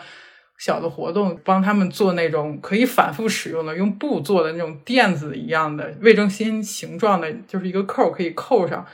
[0.57, 8.85] 小的活动，帮他们做那种可以反复使用的，用布做的那种垫子一样的卫生巾形状的，就是一个扣可以扣上。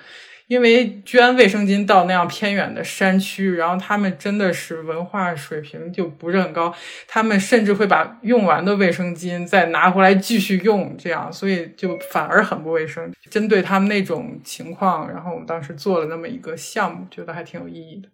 [0.50, 6.74] 因为捐卫生巾到那样偏远的山区，然后他们真的是文化水平就不是很高，
[7.08, 13.14] 他们甚至会把用完的卫生巾再拿回来继续用，这样，所以就反而很不卫生。
[13.30, 18.10] 针对他们那种情况，然后我们当时做了那么一个项目，觉得还挺有意义的。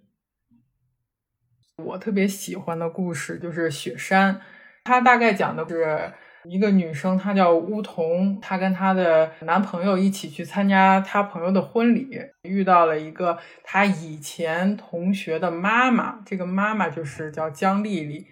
[1.86, 4.42] 我特别喜欢的故事就是雪山，
[4.84, 6.12] 它大概讲的是。
[6.48, 12.10] 一个女生，她叫乌童，她跟她的男朋友一起去参加她朋友的婚礼，
[12.44, 18.28] 遇到了一个她以前同学的妈妈，这个妈妈就是叫江丽丽，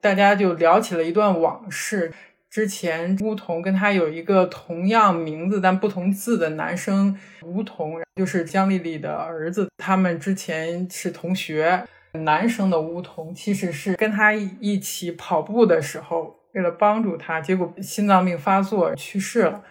[0.00, 2.12] 大家就聊起了一段往事。
[2.50, 11.84] 之前乌童跟她有一个同样名字但不同字的男生，吴童就是江丽丽的儿子，他们之前是同学。
[12.14, 16.37] 男生的乌童其实是跟他一起跑步的时候。
[16.54, 19.62] 为了帮助他，结果心脏病发作去世了。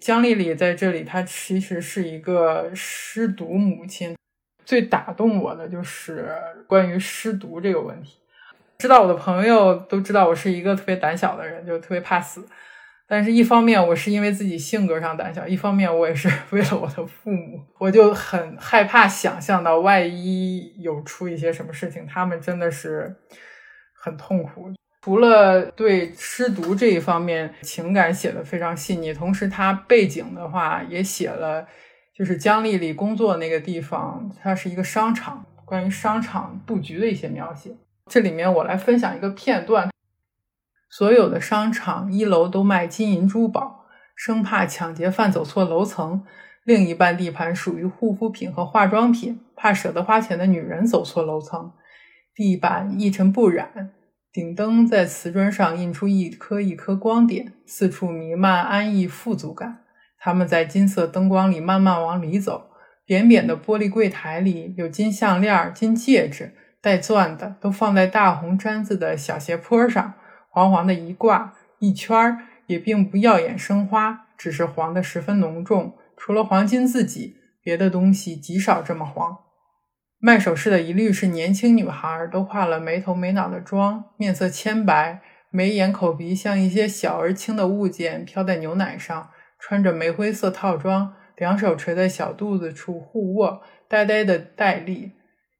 [0.00, 4.16] 江丽丽在这里，她其实是一个失独母亲。
[4.64, 6.34] 最打动我的就是
[6.66, 8.18] 关于失独这个问题。
[8.78, 12.44] 知道我的朋友都知道我是一个特别胆小的人，就特别怕死。
[13.06, 23.14] 但是，一方面我是因为自己性格上胆小，一方面我也是 为了我的父母，我就很害怕想象到万一有出一些什么事情，他们真的是
[23.92, 24.72] 很痛苦。
[25.04, 31.66] 除了对失独这一方面情感写的非常细腻，同时他背景的话也写了，
[32.14, 37.72] 就是江丽丽工作那个地方，它是一个商场，关于商场布局的一些描写。
[38.06, 39.90] 这里面我来分享一个片段：
[40.88, 46.20] 所有的商场一楼都卖金银珠宝，生怕抢劫犯走错楼层；
[46.62, 51.72] 另一半地盘属于护肤品和化妆品，怕舍得花钱的女人走错楼层。
[52.32, 53.90] 地板一尘不染。
[54.32, 59.84] 顶灯在瓷砖上印出一颗一颗光点，四处弥漫安逸富足感。
[60.18, 62.70] 他们在金色灯光里慢慢往里走。
[63.04, 70.14] 扁扁的玻璃柜台里有金项链、金戒指，带钻的都放在大红毡子的小斜坡上，
[70.48, 75.92] 黄黄的一挂一圈儿，也并不耀眼生花，只是黄的十分浓重。
[76.16, 79.36] 除了黄金自己，别的东西极少这么黄。
[80.24, 95.10] 卖首饰的一律是年轻女孩，都化了没头没脑的妆，面色铅白，眉眼口鼻像一些小而轻的物件飘在牛奶上，穿着玫瑰色套装，两手垂在小肚子处互握，呆呆的戴笠，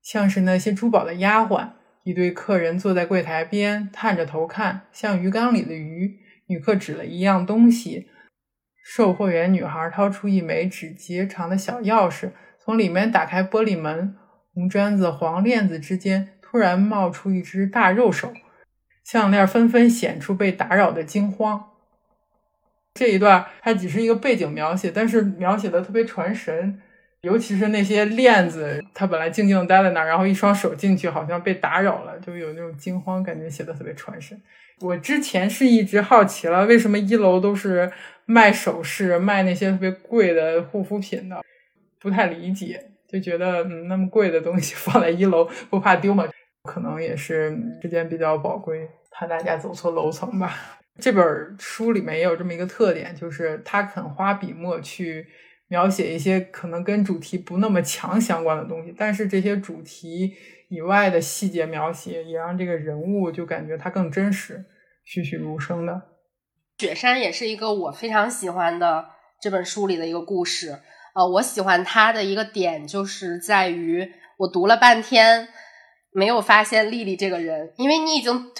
[0.01, 1.71] 像是那些珠宝的丫鬟。
[2.05, 6.21] 一对客人坐在柜台边，探着头看，像鱼缸里的鱼。
[6.47, 8.07] 女客指了一样东西，
[8.85, 12.31] 售货员女孩掏出一枚指节长的小钥匙，
[12.65, 14.15] 从里面打开玻璃门。
[14.55, 18.33] 红毡子、黄链子之间突然冒出一只大肉手，
[19.03, 21.71] 项链纷纷显出被打扰的惊慌。
[22.95, 26.79] 这一段它只是一个背景描写，但是描写的特别传神，
[27.23, 34.39] 尤其是那些链子，它本来静静的待在那儿，然后一双手进去，好像被打扰了，就有那种惊慌感觉，写的特别传神。
[34.81, 37.91] 我之前是一直好奇了，为什么一楼都是
[38.27, 41.43] 卖首饰、卖那些特别贵的护肤品的，
[41.99, 46.25] 不太理解，就觉得嗯，那么贵的东西放在一楼不怕丢吗？
[46.63, 50.81] 可能也是时间比较宝贵，怕大家走错楼层吧。
[50.99, 55.27] 这本书里面也有这么一个特点，就是他肯花笔墨去
[55.69, 60.35] 描写一些可能跟主题不那么强相关的东西，但是这些主题
[60.69, 64.65] 以外的细节描写，也让这个人物就感觉他更真实、
[65.05, 66.01] 栩栩如生的。
[66.79, 69.07] 雪山也是一个我非常喜欢的
[69.41, 70.79] 这本书里的一个故事。
[71.15, 75.49] 呃，我喜欢他的一个点就是在于，我读了半天
[76.13, 78.47] 没有发现丽丽这个人，因为你已经。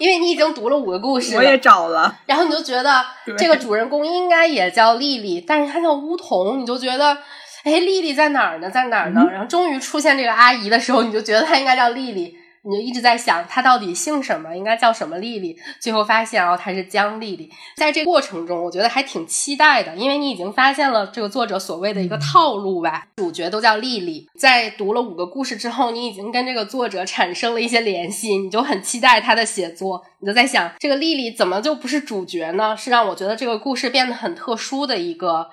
[0.00, 3.00] 因为你已经读了五个故事，我也找了，然后你就觉得
[3.38, 7.16] 这个主人公应该也叫丽丽，但是她叫乌童，你就觉得，
[7.62, 8.68] 哎，丽丽在哪儿呢？
[8.68, 9.24] 在哪儿呢？
[9.30, 12.36] 然后终于出现这个阿姨的时候，你就觉得她应该叫丽丽。
[12.64, 15.56] 你就一直在想她到底姓什么，应该叫什么丽丽？
[15.80, 17.50] 最后发现哦，她是江丽丽。
[17.76, 23.06] 在这过程中，我觉得还挺期待的，因为你已经发现了这个作者所谓的一个套路吧。
[23.16, 30.02] 主角都叫丽丽，在读了五个故事之后，你已经跟这个作者产生了一些联系，你就很期待他的写作。
[30.20, 32.74] 你就在想，这个丽丽怎么就不是主角呢？
[32.76, 35.50] 是让我觉得这个故事变得很特殊的一个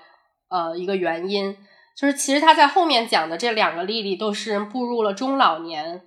[0.49, 1.57] 呃一个原因。
[1.97, 6.01] 就是其实他在后面讲的这两个丽丽都是步入了中老年。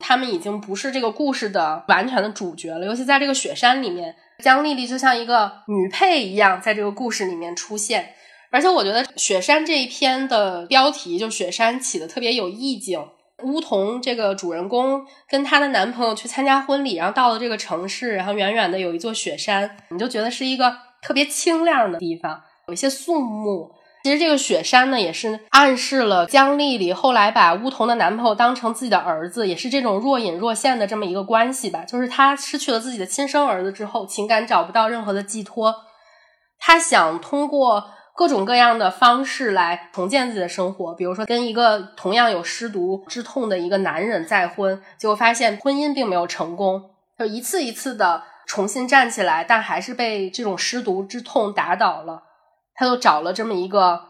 [0.00, 8.14] 他们已经不是这个故事的完全的主角了，尤其在这个雪山里面，江丽丽就像一个女配一样，在这个故事里面出现。
[8.50, 13.00] 而且我觉得雪山这一篇的标题就雪山起的特别有意境。
[13.42, 23.70] 乌童这个主人公跟她的男朋友去参加婚礼，然后到了这个城市，然后远远的有一座雪山，你就觉得是一个特别清亮的地方，有一些肃穆。
[24.02, 31.84] 其实这个雪山呢，也是暗示了江丽丽后来把乌童的男朋友当成自己的儿子，也是这种若隐若现的这么一个关系吧。
[31.84, 35.74] 就是她失去了自己的亲生儿子之后，情感找不到任何的寄托，
[36.58, 46.82] 她想通过各种各样的方式来重建自己的生活，比如说跟一个同样有失独之痛的一个男人再婚，结果发现婚姻并没有成功，
[47.18, 52.22] 就一次一次的重新站起来，但还是被这种失独之痛打倒了。
[52.80, 54.06] 他就找了这么一个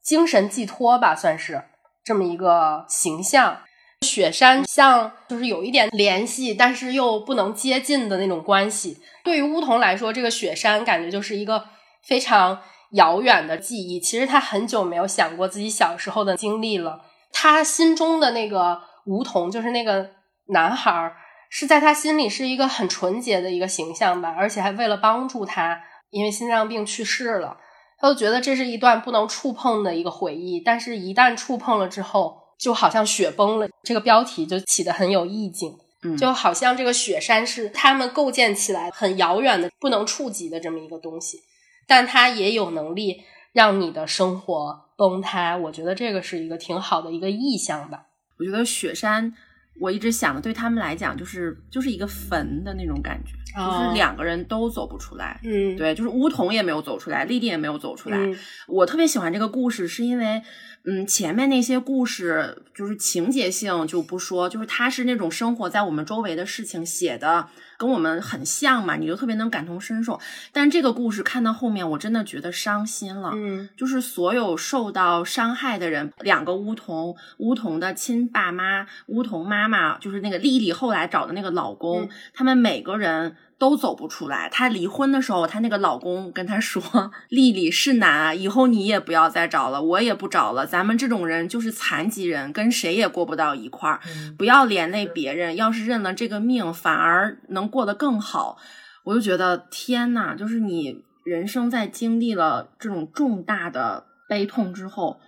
[0.00, 1.60] 精神寄托吧，算是
[2.04, 3.62] 这么一个形象。
[4.02, 9.02] 雪山像就是有一点联系，但是又不能接近的那种关系。
[9.24, 11.64] 对于乌童来说，这个雪山感觉就是一个
[12.04, 12.60] 非常
[12.92, 13.98] 遥远的记忆。
[13.98, 17.00] 其实他很久没有想过自己小时候的经历了。
[17.32, 20.10] 他心中的那个梧桐，就是那个
[20.46, 21.12] 男孩，
[21.50, 27.56] 是在他心里是一个很纯洁的一个形象吧，而且还为了帮助他，因为心脏病去世了。
[28.02, 33.68] 他就觉得这是一段不能触碰的一个回忆，但是一旦触碰了之后，就好像雪崩了。
[33.84, 35.78] 这个标题就起得很有意境，
[36.18, 41.42] 就好像这个雪山是他们构建起来很遥远的、不能触及的这么一个东西，
[41.86, 43.22] 但它也有能力
[43.52, 45.56] 让你的生活崩塌。
[45.56, 48.06] 我觉得这个是一个挺好的一个意象吧。
[48.40, 49.32] 我觉得雪山。
[49.80, 55.40] 我一直想的，对他们来讲，就是就是一个坟的那种感觉，就是两个人都走不出来。
[55.42, 58.18] 嗯，对，就是梧桐也没有走出来，丽丽也没有走出来。
[58.66, 60.42] 我特别喜欢这个故事，是因为。
[60.84, 67.46] 嗯，前面那些故事就是情节性就不说，就是它是那种生活在我们周围的事情写的，
[67.82, 70.20] 跟我们很像嘛，你就特别能感同身受。
[70.52, 73.32] 但这个故事看到后面，我真的觉得伤心了。
[73.34, 83.34] 嗯，就是所有受到伤害的人，两个巫童，巫童的亲爸妈，巫童妈妈，就是那个丽丽后来找的那个老公，他们每个人。
[83.58, 84.48] 都走不出来。
[84.50, 90.66] 她离婚的时候，她那个老公跟她说：“丽丽是难啊，以后你也不要再找了，我也不找了。
[90.66, 94.00] 咱们这种人就是残疾人，跟谁也过不到一块儿。
[94.36, 98.58] 不要连累别人，要是认了这个命，反而能过得更好。”
[99.02, 105.20] 我就觉得天呐，就是你人生在经历了这种重大的悲痛之后，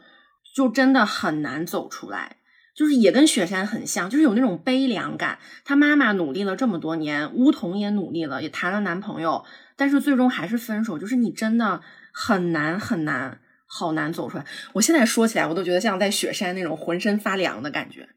[0.55, 2.37] 就真的很难走出来。
[2.77, 5.39] 就是也跟雪山很像，就是有那种悲凉感。
[5.65, 9.45] 她妈妈努力了这么多年，乌童也努力了，也谈了男朋友，
[9.77, 10.99] 但是最终还是分手。
[10.99, 11.81] 就是你真的
[12.13, 14.45] 很难很难，好难走出来。
[14.73, 18.09] 我现在说起来，我都觉得像在雪山那种浑身发凉的感觉。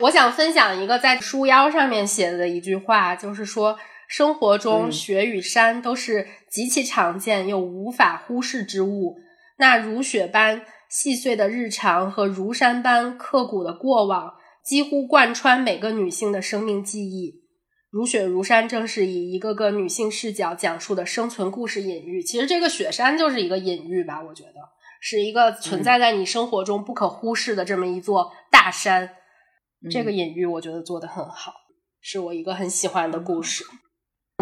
[0.00, 3.78] 我想分享一个在书腰上面写的一句话，就是说
[4.08, 9.16] 生活中雪与山都是极其常见又无法忽视之物。
[9.58, 10.62] 那如雪般。
[10.86, 14.34] 细碎的日常和如山般刻骨的过往，
[14.64, 17.42] 几乎贯穿每个女性的生命记忆。
[17.90, 22.22] 如雪如山正是以一个个女性视角讲述的生存故事隐喻。
[22.22, 24.54] 其实这个雪山就是一个隐喻吧，我觉得
[25.00, 29.10] 是一个存在在你生活中不可忽视的这么一座大山。
[29.90, 31.52] 这个隐喻我觉得做的很好，
[32.00, 33.64] 是我一个很喜欢的故事。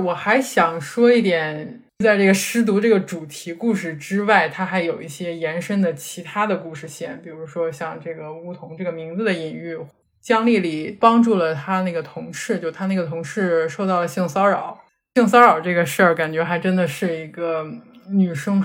[0.02, 9.78] 我还想说一点，在这个失独这个主题故事之外，它还有一些延伸的其他的故事线，比如说像这个梧桐这个名字的隐喻。
[10.20, 14.80] 姜丽丽帮助了她那个同事，就她那个同事受到了性骚扰。
[15.16, 17.66] 性骚扰这个事儿，感觉还真的是一个
[18.08, 18.64] 女生，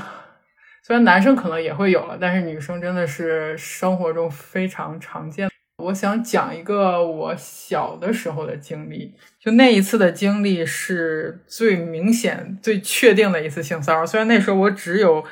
[0.84, 5.50] 虽然男生可能也会有了，但是女生真的是生活中非常常见。
[5.84, 14.04] 我想讲一个我小的时候的经历，就那一次的经历是最明显、最确定的一次性骚扰。
[14.04, 15.24] 虽然那时候我只有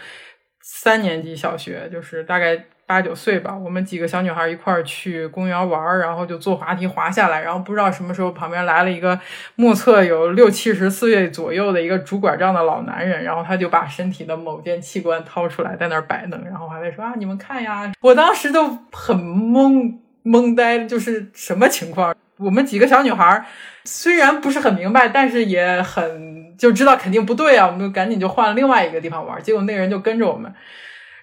[0.61, 3.57] 三年级小学，就是大概八九岁吧。
[3.57, 9.19] 我们几个小女孩一块儿去公园玩儿，然后就坐滑梯滑下来，然后不知道什么时候旁边来了一个
[9.55, 17.91] 目测有六七十四岁左右的一个拄拐杖的老男人，然后他就把身体的某件器官掏出来在那儿摆弄，然后还在说啊，你们看呀！
[18.01, 20.04] 我当时都很懵。
[20.25, 22.13] 懵呆，就是什么情况？
[22.37, 23.45] 我们几个小女孩
[23.85, 27.67] 虽然不是很明白，但是也很就知道肯定不对啊。
[27.67, 30.53] 我们就赶紧就换了另外一个地方玩，结果那人就跟着我们，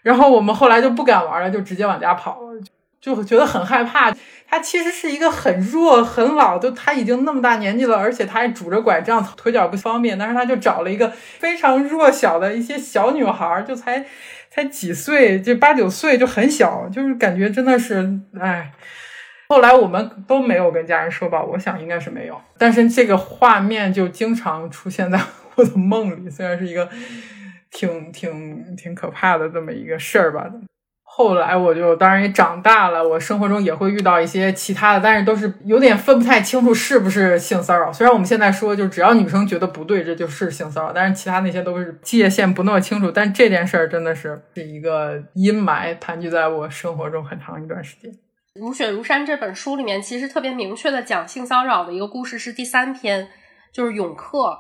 [0.03, 2.41] 然后我们后来就不敢玩了，就直接往家跑，
[3.03, 4.11] 就觉得很害怕。
[4.49, 10.19] 他其实是一个很弱、很老，就他已经那么大年纪了，而且他还拄着拐杖，腿脚不方便。
[10.19, 14.07] 但是他就找了一个非常弱小的一些小女孩，就才。
[14.55, 18.71] 才几岁，就八九岁，就很小，就是感觉真的是，哎。
[19.49, 22.39] 后来我们都没有跟家人说吧，我想应该是没有。
[22.59, 25.19] 但是这个画面就经常出现在
[25.55, 26.87] 我的梦里，虽然是一个
[27.71, 30.47] 挺挺挺可怕的这么一个事儿吧。
[31.15, 37.93] 后来我就当然也长大了，我生活中也会遇到一些其他的，但是都是有点分不太清楚是不是性骚扰。
[37.93, 43.11] 虽然我们现在说，就只要女生觉得不对，这就是性骚扰，但是其他那些都是界限不那么清楚。
[43.11, 48.11] 但这件事儿真的是是一个阴霾，盘踞在我生活中很长一段时间。
[48.55, 53.29] 《如雪如山》这本书里面，其实特别明确的讲性骚扰的一个故事是第三篇，
[53.71, 54.59] 就是泳客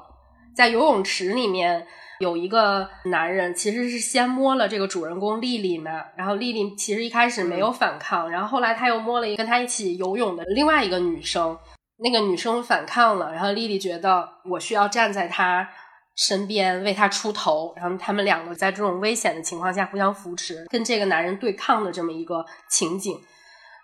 [0.54, 1.86] 在游泳池里面。
[2.22, 11.58] 有一个男人其实是先摸了这个主人公丽丽嘛，然后丽丽其实一开始没有反抗，然后后来他又摸了一跟他一起游泳的另外一个女生，
[11.98, 15.68] 那个女生反抗了，然后丽丽觉得我需要站在他
[16.16, 23.18] 身边为他出头，然后他们两个在这种危险的情况下互相扶持，跟这个男人对抗的这么一个情景。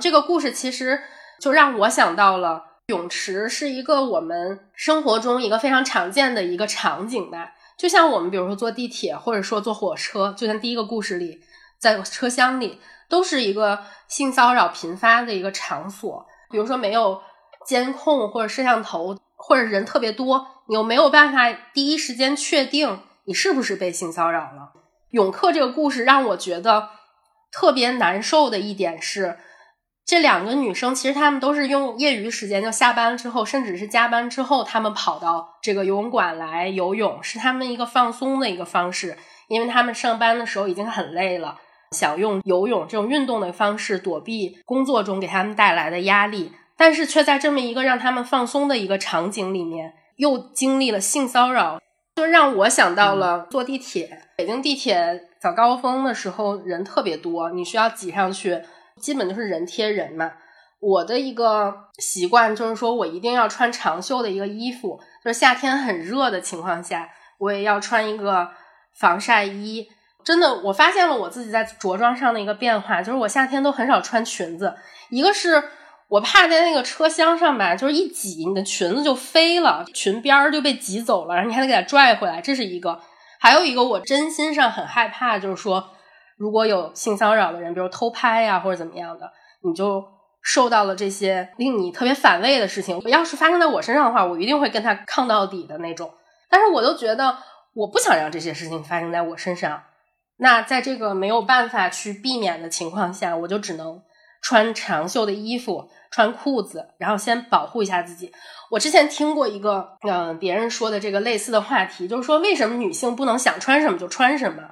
[0.01, 1.01] 这个故事其实
[1.41, 7.55] 就让我想到了泳池是一个我们生活中一个非常常见的一个场景吧。
[7.79, 11.41] 就像我们比如说坐地铁，或者说坐火车，就像第一个故事里，
[11.79, 16.27] 在车厢里都是一个性骚扰频发的一个场所。
[16.51, 17.23] 比如说没有
[17.65, 24.73] 监控或者摄像头，或者人特别多，你又没有办法第一时间确定你是不是被性骚扰了。
[25.11, 26.91] 永克这个故事让我觉得
[27.53, 29.39] 特别难受的一点是。
[30.09, 39.19] 这两个女生其实她们都是用业余时间，就下班之后，甚至是加班之后，她们跑到这个游泳馆来游泳，是她们一个放松的一个方式。
[39.49, 41.59] 因为她们上班的时候已经很累了，
[41.91, 51.79] 想用游泳这种运动的方式躲避工作中给他们带来的压力，但是却在这么一个让他们放松的一个场景里面，又经历了性骚扰，
[52.17, 54.23] 就让我想到了坐地铁。
[54.39, 58.63] 北京地铁早高峰的时候人特别多，你需要挤上去。
[58.99, 60.33] 基本就是人贴人嘛。
[60.81, 68.49] 我的一个习惯就是说，我一定要穿长袖的一个衣服，就是夏天很热的情况下，我也要穿一个
[68.97, 69.89] 防晒衣。
[70.25, 74.77] 真的，我发现了我自己在着装上的一个变化，就是我夏天都很少穿裙子。
[75.11, 75.61] 一个是
[76.09, 83.01] 我怕在那个车厢上吧，就是一挤，你的裙子就飞了，裙边儿就被挤走了，然后你还得给它拽回来，这是一个。
[83.41, 85.91] 还有一个，我真心上很害怕，就是说。
[86.39, 89.31] 如果有性骚扰的人，比如偷拍呀或者怎么样的，
[89.65, 90.05] 你就
[90.41, 93.01] 受到了这些令你特别反胃的事情。
[93.07, 96.11] 要是发生在我身上的话，我一定会跟他抗到底的那种。
[96.49, 97.37] 但是我都觉得
[97.75, 99.83] 我不想让这些事情发生在我身上。
[100.39, 104.01] 那在这个没有办法去避免的情况下，我就只能
[104.41, 108.33] 穿长袖的衣服、穿裤子，然后先保护一下自己。
[108.71, 114.63] 我之前听过一个嗯别人说的这个类似的话题，就是说为什么女性不能想穿什么就穿什么？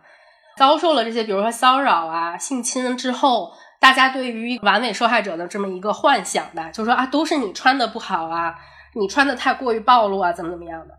[0.57, 8.55] 遭受了这些，比如说骚扰啊、性侵之后，大家对于完美受害者的这么一个幻想吧，就说啊，都是你穿的不好啊，
[8.95, 10.95] 你穿的太过于暴露啊，怎么怎么样的。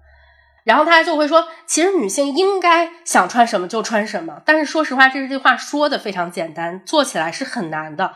[0.64, 4.42] 然后大家就会说，其实女性应该想穿什么就穿什么。
[4.46, 8.16] 但是说实话，这句话说的非常简单，做起来是很难的。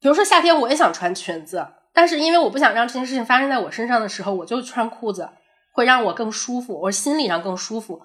[0.00, 5.28] 比如说夏天我也想穿裙子，但是因为我不想让这件事情发生在我身上的时候，我就穿裤子，
[5.74, 8.00] 会让我更舒服，我心理上更舒服。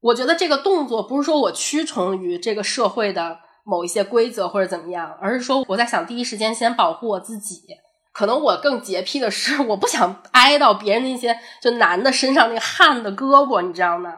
[0.00, 7.62] 我觉得这个动作不是说我屈从于这个社会的某一些规则或者怎么样，而是说我在想第一时间先保护我自己。
[8.12, 14.14] 可能我更洁癖的是，我不想挨到别人那些就男的身上那个汗的胳膊，你知道吗？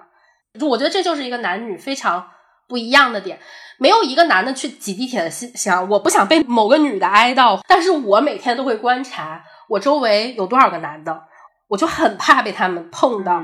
[0.61, 2.29] 我觉得这就是一个男女非常
[2.68, 3.41] 不一样的点。
[3.79, 7.61] 没有一个男的去挤地铁的心想，我不想被某个女的挨到。
[7.66, 11.22] 但是我每天都会观察我周围有多少个男的，
[11.68, 13.43] 我就很怕被他们碰到。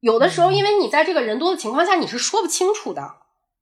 [0.00, 3.16] 有的时候，因为你在这个人多的情况下，你是说不清楚的，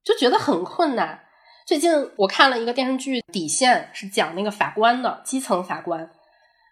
[0.05, 1.24] 就觉得很困难。
[1.66, 6.11] 最近我看了一个电视剧《底线》，是讲那个法官的基层法官。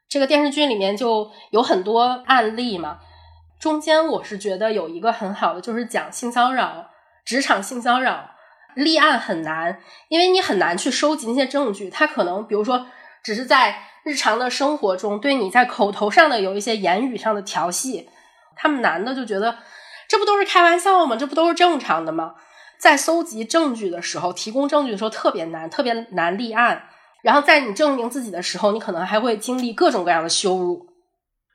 [0.09, 2.99] 这个电视剧里面就有很多案例嘛。
[3.59, 6.91] 中间我是觉得有一个很好的，就是讲性骚扰、
[7.25, 8.31] 职场性骚扰。
[8.75, 11.89] 立案很难，因为你很难去收集那些证据。
[11.89, 12.87] 他可能，比如说，
[13.23, 18.11] 只是在日常的生活中对你在口头上的有一些言语上的调戏，
[18.57, 19.57] 他们男的就觉得
[20.09, 21.15] 这不都是开玩笑吗？
[21.15, 22.35] 这不都是正常的吗？
[22.79, 26.89] 在搜集证据的时候，提供证据的时候特别难，特别难立案。
[27.23, 30.87] 然后在你证明自己的时候，你可能还会经历各种各样的羞辱。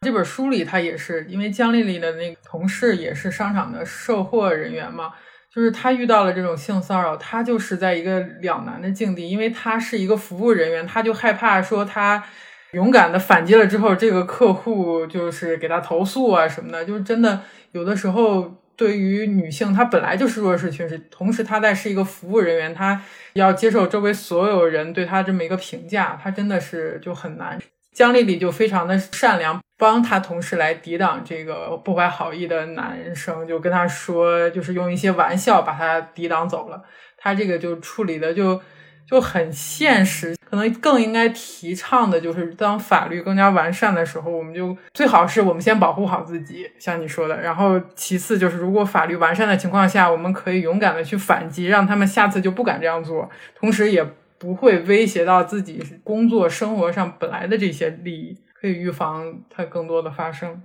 [0.01, 5.13] 这本书里，他也是因为姜丽丽的那个同事也是商场的售货人员嘛。
[5.53, 12.23] 就是他遇到了这种性骚扰，他就是在一个两难的境地，因为他是一个服务人员，他就害怕说他
[12.73, 17.41] 勇敢的反击了之后，这个客户就是给他投诉啊什么的，就是真的
[17.73, 23.01] 有的时候对于女性，她本来就是弱势群体，同时她在是一个服务人员，她
[23.33, 27.59] 要接受周围所有人对她这么一个评价，她真的是就很难。
[27.93, 36.81] 姜丽丽就非常的善良，帮她同事来抵挡这个不怀好意的男生，就跟他说，就是用一些玩笑把他抵挡走了。
[37.17, 38.59] 他这个就处理的就
[39.05, 54.05] 就很现实，可能更应该提倡的就是，当法律更加完善的时候，我们就最好是我们先保护好自己，像你说的，然后其次就是，如果法律完善的情况下，我们可以勇敢的去反击，让他们下次就不敢这样做，同时也。
[54.41, 60.63] 不会威胁到自己工作生活上本来的这些利益，可以预防它更多的发生。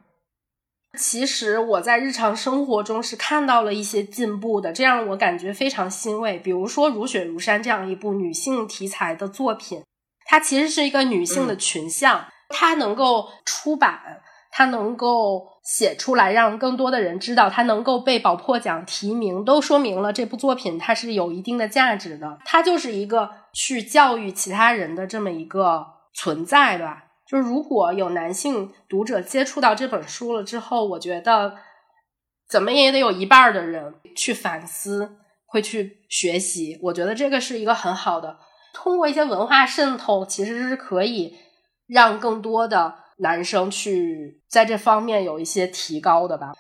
[0.97, 6.38] 其实我在日常生活中是看到了一些进步的，这让我感觉非常欣慰。
[6.38, 9.82] 比如说《如雪如山》这样一部女性题材的作品，
[10.24, 14.22] 它其实是一个女性的群像，它能够出版。
[14.59, 22.38] 它能够写出来，让更多的人知道，它能够被宝珀奖提名，都说明了这部作品它是有一定的价值的。
[22.42, 25.84] 它就是一个去教育其他人的这么一个
[26.14, 27.06] 存在吧。
[27.29, 31.57] 就是如果有男性读者接触到这本书了之后，我觉得
[32.49, 36.79] 怎么也得有一半的人去反思，会去学习。
[36.83, 38.39] 我觉得这个是一个很好的，
[38.72, 41.37] 通过一些文化渗透，其实是可以
[41.87, 43.07] 让更多的。
[43.18, 46.53] 男生去在这方面有一些提高的吧，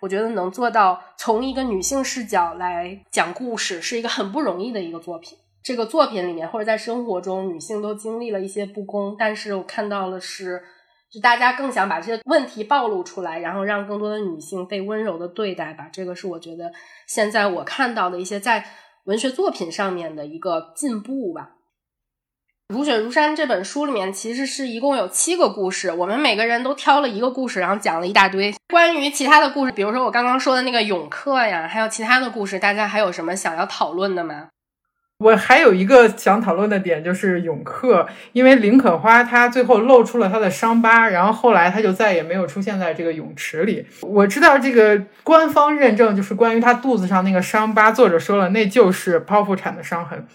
[0.00, 5.36] 我觉得能做到从一个女性视角来讲故事，是一个很不容易的一个作品。
[5.66, 10.62] 这个作品里面或者在生活中，女性都经历了一些不公，但是我看到了是，
[11.10, 15.88] 就大家更想把这些问题暴露出来，然后让更多的女性被温柔的对待吧。
[15.92, 16.70] 这个是我觉得
[17.08, 18.64] 现在我看到的一些在
[19.06, 21.54] 文学作品上面的一个进步吧。
[22.68, 34.50] 如雪如山这本书里面，其实是一共有七个故事，我们每个人都挑了一个故事，然后讲了一大堆关于其他的故事，比如说我刚刚说的那个永客呀，还有其他的故事，大家还有什么想要讨论的吗？
[35.18, 43.86] 我还有一个想讨论的点就是永客，因为林可花她最后露出了她的伤疤，然后后来她就再也没有出现在这个泳池里。
[44.02, 50.26] 我知道这个官方认证就是关于她肚子上那个伤疤，作者说了那就是剖腹产的伤痕。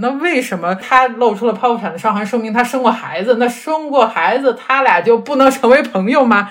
[0.00, 3.36] 那为什么她露出了剖腹产的伤痕，说明她生过孩子？
[3.38, 6.50] 那生过孩子，他俩就不能成为朋友吗？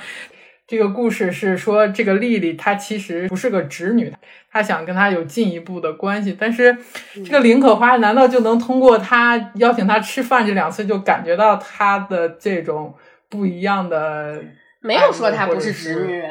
[0.68, 4.12] 这个故事是说，这个丽丽她其实不是个直女，
[4.52, 6.36] 她想跟她有进一步的关系。
[6.40, 6.76] 但是
[7.24, 12.96] 这个林可花难道就能通过她邀请她吃饭这两次，就感觉到她的这种
[13.30, 14.44] 不一样的？
[14.82, 16.24] 没有说她不是直女，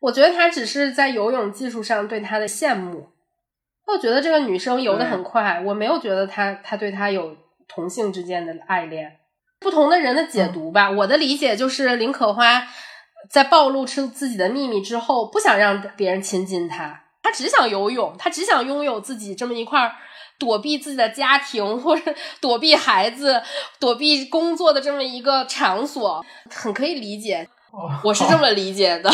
[0.00, 3.08] 我觉得她只是在游泳技术上对她的羡慕。
[3.86, 7.36] 我觉得这个女生游的很快，我没有觉得她她对她有
[7.66, 9.16] 同性之间的爱恋。
[9.60, 12.62] 不同的人的解读吧，我的理解就是林可花
[13.30, 19.92] 在暴露出自己的秘密之后，不想让别人亲近他，他只想游泳，他只想拥有自己这么一块
[20.38, 23.42] 躲避自己的家庭或者 躲避孩子、
[23.80, 27.48] 躲避工作的这么一个场所，很可以理解。
[28.02, 29.10] 我是这么理解的，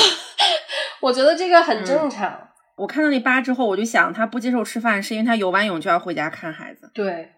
[1.01, 2.49] 我觉得这个很正常。
[2.77, 6.91] 我看到那疤之后，我就想他不接受吃饭，是因为他游完泳就要回家看孩子。
[6.95, 7.33] 对，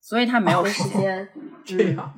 [0.00, 1.28] 所以他没有时间。
[1.64, 2.14] 这样，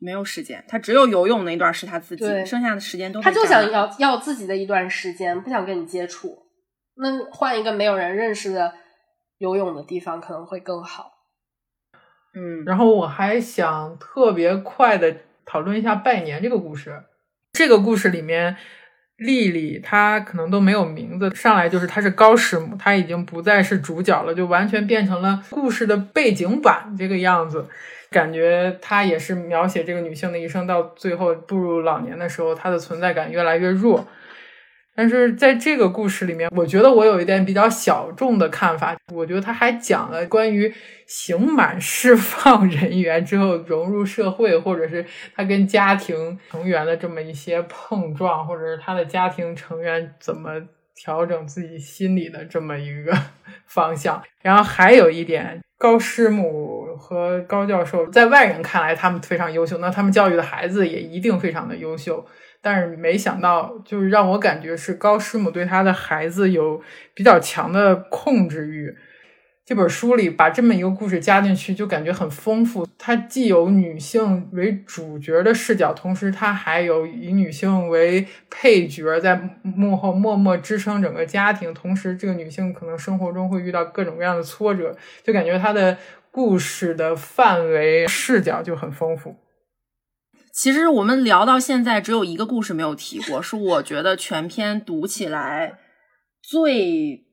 [0.00, 6.38] 没有时间，他只有游泳那段是他自己，剩下的时间都他就想要要自己的一段时间，不想跟你接触。
[6.94, 8.72] 那换一个没有人认识的
[9.38, 11.10] 游泳的地方可能会更好。
[12.34, 17.02] 嗯，然后我还想特别快的讨论一下拜年这个故事。
[17.52, 18.56] 这个故事里面，
[19.16, 27.66] 丽丽她可能都没有名字，上来就是她是高师母，她已经不再是主角了，就完全变成了故事的背景板这个样子。
[28.10, 34.06] 感觉她也是描写这个女性的一生，到最后步入老年的时候，她的存在感越来越弱。
[34.94, 38.96] 但是在这个故事里面，我觉得我有一点比较小众的看法。
[39.14, 40.74] 我觉得他还讲了关于
[41.06, 45.06] 刑满释放人员之后融入社会，或者是
[45.36, 50.60] 他跟家庭成员的这么一些碰撞，或者是他的家庭成员怎么
[51.02, 53.12] 调整自己心理的这么一个
[53.66, 54.22] 方向。
[54.42, 62.26] 然后还有一点，高师母和高教授在外人看来他们非常优秀，那他们教育的孩子也一定非常的优秀。
[62.60, 66.82] 但是没想到，就是让我感觉是高师母对他的孩子有
[67.14, 68.92] 比较强的控制欲。
[69.68, 72.88] 这本书里把这么一个故事加进去，就感觉很丰富。
[72.96, 81.74] 它既有女性为主角的视角，同时它还有以女性为配角，在幕后默默支撑整个家庭。
[81.74, 85.98] 同时，这个女性可能生活中会遇到各种各样的挫折，就感觉她的
[86.30, 89.36] 故事的范围视角就很丰富。
[90.50, 95.74] 其实我们聊到现在，只有一个故事没有提过，是我觉得全篇读起来
[96.40, 97.26] 最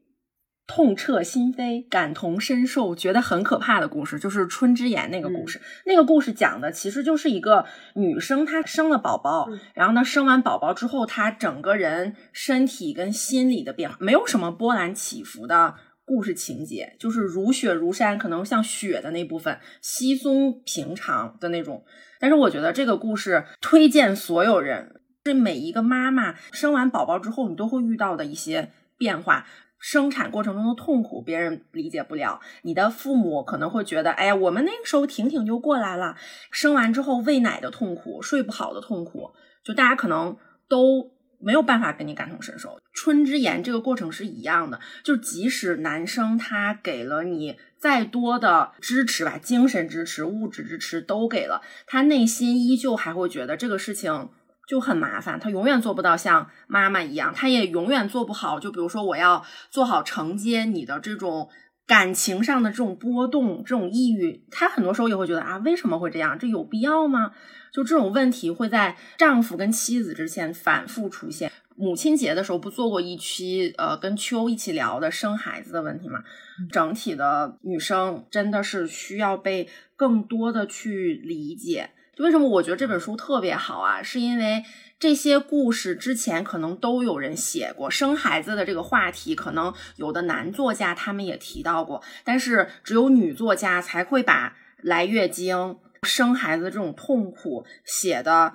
[0.68, 5.62] 痛彻心扉、感同身受、觉得很可怕的故事，就是春之言那个故事。
[5.86, 21.84] 那个故事讲的其实就是一个女生，她生了宝宝，然后呢，生完宝宝之后，她整个人身体跟心理的变化没有什么波澜起伏的故事情节，就是如雪如山，可能像雪的那部分稀松平常的那种。
[22.20, 29.46] 但是我觉得这个故事推荐所有人，是每一个妈妈生完宝宝之后，你都会遇到的一些变化。
[29.88, 32.42] 生产过程中的痛苦，别人理解不了。
[32.64, 36.16] 你的父母可能会觉得，哎呀，我们那个时候挺挺就过来了。
[36.50, 39.30] 生完之后喂奶的痛苦，睡不好的痛苦，
[39.64, 40.36] 就大家可能
[40.68, 42.80] 都没有办法跟你感同身受。
[42.96, 47.56] 春之言这个过程是一样的，就即使男生他给了你。
[47.78, 54.30] 再多的支持吧，精神支持、物质支持都给了，他内心依旧还会觉得这个事情
[54.68, 58.60] 就很麻烦，他永远做不到像妈妈一样，他也永远做不好。
[58.60, 61.50] 就比如说，我要做好承接你的这种
[61.86, 66.38] 感情上的这种波动、这种抑郁，他很多时候也会觉得啊，为什么会这样？
[66.40, 67.32] 这有必要吗？
[67.72, 71.52] 就这种问题会在丈夫跟妻子之间反复出现。
[71.78, 76.24] 母亲节的时候不做过一期，呃，跟秋一起聊的生孩子的问题嘛？
[76.72, 81.90] 整体的女生真的是需要被更多的去理解。
[82.18, 84.02] 为什么我觉得这本书特别好啊？
[84.02, 84.64] 是因为
[85.00, 98.54] 这些故事之前可能都有人写过，生孩子的这个话题，可能有的男作家他们也提到过，但是只有女作家才会把来月经、生孩子这种痛苦写的。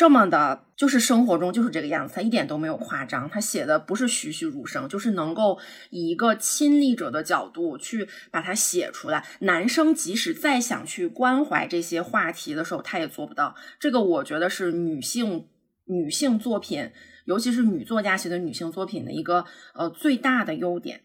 [0.00, 5.58] 这么的，就是生活中就是这个样子，他一点都没有夸张，他写的不是栩栩如生，就是能够
[5.90, 9.26] 以一个亲历者的角度去把它写出来。
[9.40, 13.54] 男生即使再想去关怀这些话题的时候，他也做不到。
[13.78, 15.48] 这个我觉得是女性
[15.84, 16.90] 女性作品，
[17.26, 19.44] 尤其是女作家写的女性作品的一个
[19.74, 21.02] 呃最大的优点。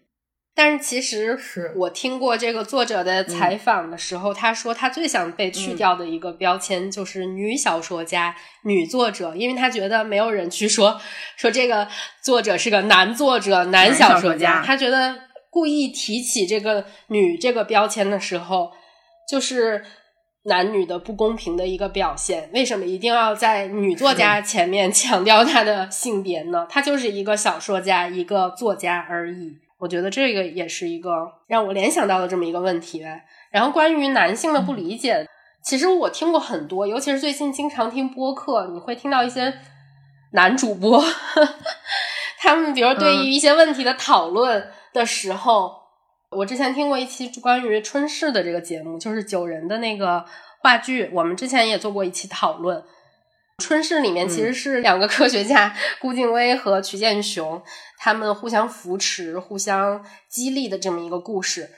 [0.58, 1.38] 但是其实
[1.76, 8.34] 我听过这个作者的采访的时候，他说他最想被去掉的一个标签就是女小说家、
[8.64, 11.02] 女作者，因为他觉得没有人去说
[11.36, 11.90] 说这个
[12.24, 14.64] 作者是个男作者、男小说家。
[14.66, 15.16] 他觉得
[15.50, 18.72] 故意提起这个“女”这个标签的时候，
[19.30, 19.84] 就是
[20.44, 22.50] 男女的不公平的一个表现。
[22.54, 26.66] 为什么一定要在女作家前面 强调她的性别呢？
[26.70, 29.58] 她就是一个小说家、一个作家而已。
[29.86, 33.06] 我觉得这个也是一个让我联想到的这么一个问题。
[33.52, 35.28] 然后关于男性的不理解，
[35.64, 39.54] 其实我听过很多，尤其是最近经常听播客，你会听到一些
[40.32, 41.04] 男主播，
[42.42, 45.72] 他们比如对于一些问题的讨论的时候，
[46.32, 50.26] 我之前听过一期关于春逝的这个节目，就是九人的那个
[50.64, 52.84] 话剧，我们之前也做过一期讨论。
[53.64, 57.62] 春逝里面其实是两个科学家顾静薇和曲建雄，
[57.98, 61.70] 他们互相扶持、互相激励的这么一个故事。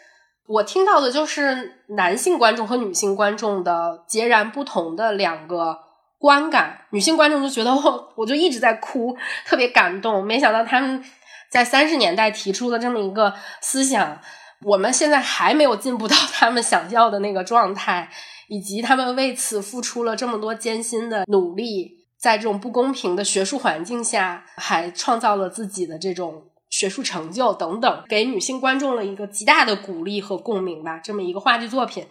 [0.48, 5.78] 我听到的就是男性观众和女性观众的截然不同的两个
[6.18, 6.86] 观感。
[6.90, 9.16] 女性观众就觉得我我就一直在哭，
[9.46, 10.24] 特别感动。
[10.24, 11.04] 没想到他们
[11.52, 14.20] 在三十年代提出的这么一个思想，
[14.64, 18.10] 我们现在还没有进步到他们想要的那个状态。
[18.48, 31.00] 以及他们为此付出了这么多艰辛的努力，在这种不公平的学术环境下，还创造了自己的这种学术成就等等，给女性观众了一个极大的鼓励和共鸣吧。
[31.00, 32.06] 这么一个话剧作品。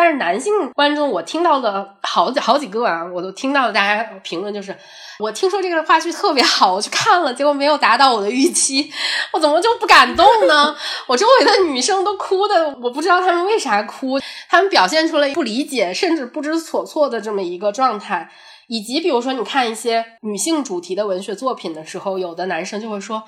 [0.00, 4.74] 但是男性观众，我听到的好几好几个啊，我都听到了大家评论就是，
[5.18, 8.90] 我听说这个话剧特别好，我去看了，结果没有达到我的预期，
[9.34, 10.74] 我怎么就不感动呢？
[11.06, 18.30] 我周围的女生都哭的，我不知道她们为啥哭，她们表现出了不理解甚至不知所措的这么一个状态，
[18.68, 23.22] 以及比如说你看一些女性主题的文学作品的时候，有的男生就会说，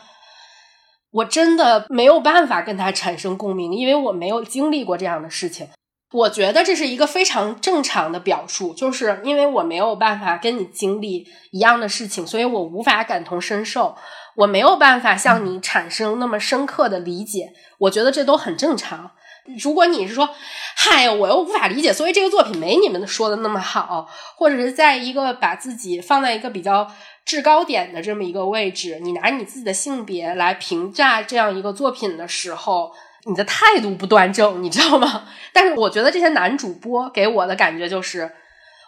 [1.11, 5.69] 我真的没有办法跟他产生共鸣，因为我没有经历过这样的事情。
[6.13, 13.97] 我觉得这是一个非常正常的表述，就是因为我没有办法跟你经历一样的事情，所以我无法感同身受，
[14.37, 17.55] 我没有办法向你产生那么深刻的理解。
[17.79, 19.13] 我觉得这都很正常。
[19.59, 20.29] 如果你是说，
[20.77, 24.07] 嗨，我又无法理解，所以这个作品没你们说的那么好，
[24.37, 26.93] 或者是在一个把自己放在一个比较
[27.25, 32.93] 制高点的这么一个位置，你拿你自己的性别来评价这样一个作品的时候。
[33.25, 35.25] 你的态度不端正，你知道吗？
[35.53, 38.33] 但是我觉得这些男主播给我的感觉就是，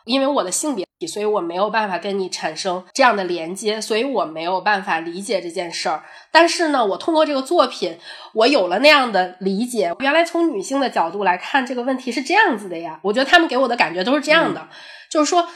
[0.05, 6.03] 因为我的性别，所以我没有办法跟你产生这样的连接，所以我没有办法理解这件事儿。
[6.33, 7.99] 但是呢，我通过这个作品，
[8.33, 9.95] 我有了那样的理解。
[10.01, 12.99] 原来从女性的角度来看这个问题是这样子的呀。
[13.03, 14.69] 我觉得他们给我的感觉都是这样的，
[15.09, 15.47] 就是说，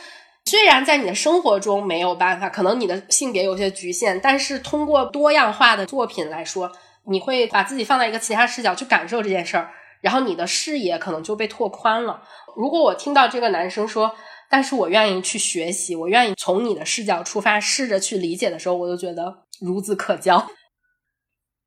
[0.44, 6.70] 虽然在你的生活中没有办法，可能你的性别有些局限，但是通过多样化的作品来说。
[7.10, 12.22] 你会把自己放在一个其他视角去感受这件事儿，然后你的视野可能就被拓宽了。
[12.56, 14.14] 如果我听到这个男生说，
[14.50, 20.50] 但是我愿意去学习，我愿意从你的视角出发，试着去理解的时候，我就觉得孺子可教。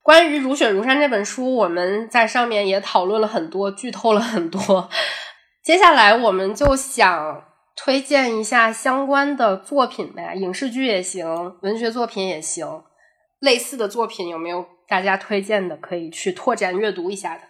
[0.01, 4.89] 关于《如雪如山》这本书，我们在上面也讨论了很多，剧透了很多。
[5.63, 12.83] 接下来我们就想推荐一下相关的作品呗，影视剧也行，文学作品也行，
[13.39, 14.65] 类似的作品有没有？
[14.91, 17.43] 大家推荐的可以去拓展阅读一下的。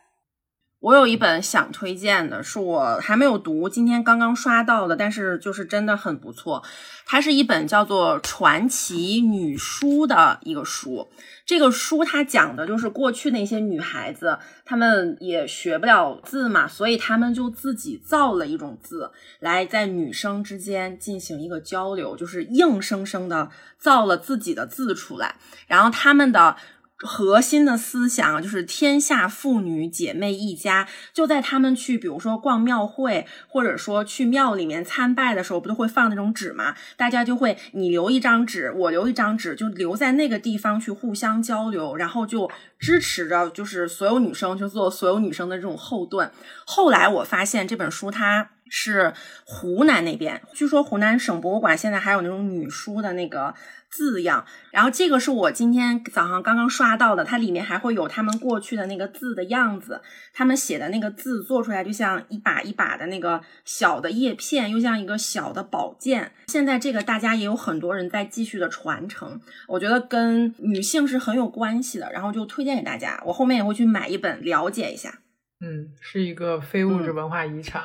[0.80, 6.64] 我有一本想推荐的，是我还没有读，今天刚刚刷到的，但是就是真的很不错。
[7.08, 11.10] 它是一本叫做《传奇女书》的一个书。
[11.44, 26.56] 这个书它讲的就是过去那些女孩子，她们也学不了字嘛，所以她们就自己造了一种字，来在女生之间进行一个交流，就是硬生生的造了自己的字出来，然后她们的。
[27.04, 36.76] 核心的思想就是天下妇女姐妹一家，就在他们去，比如说逛庙会，或者说去庙里面参拜的时候，不都会放那种纸吗？
[36.98, 46.32] 大家就会你留一张纸，我留一张纸，就留在那个地方去互相交流，然后就支持着，就是所有女生就做所有女生的这种后盾。
[46.66, 53.56] 后来我发现这本书它是湖南那边，据说湖南省博物馆现在还有那种女书的那个。
[53.92, 60.02] 字样，然后这个是我今天早上刚刚刷到的，它里面还会有他们过去的那个字的样子，
[60.34, 66.32] 他们写的那个字做出来就像一把一把的那个小的叶片，又像一个小的宝剑。
[66.48, 73.22] 现在这个大家也有很多人在继续的传承，我觉得跟女性是很有关系的，然后就推荐给大家。
[73.26, 75.20] 我后面也会去买一本了解一下。
[75.60, 77.84] 嗯，是一个非物质文化遗产，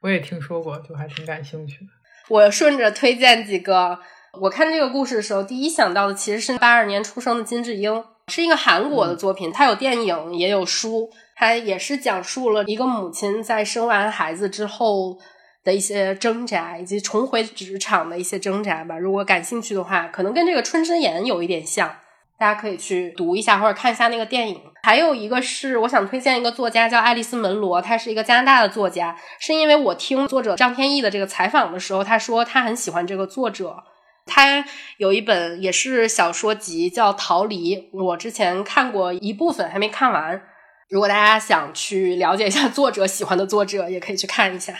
[0.00, 1.90] 我也听说过，就还挺感兴趣的。
[2.28, 4.00] 我顺着推荐几个。
[4.38, 9.50] 我看这个故事的时候，第一想到的其实是八二年出生的金智英，是一个韩国的作品。
[9.52, 15.18] 它有电影，也有书，它也是讲述了一个母亲在生完孩子之后
[15.64, 18.96] 的一些挣扎，以及重回职场的一些挣扎吧。
[18.96, 21.96] 如果感兴趣的话，可能跟这个《春之言》有一点像，
[22.38, 24.60] 大家可以去读一下或者看一下那个电影。
[24.84, 33.82] 还有一个是我想推荐一个作家叫爱丽丝·门罗，她是一个加拿大的作家，是因为我听作者张天翼的这个采访的时候，他说他很喜欢这个作者。
[34.30, 34.64] 他
[34.98, 37.76] 有一本也是小说集，叫《逃离》。
[37.92, 40.40] 我之前看过一部分，还没看完。
[40.88, 44.72] 如果大家想去了解一下作者喜欢的作者，也可以去看一下。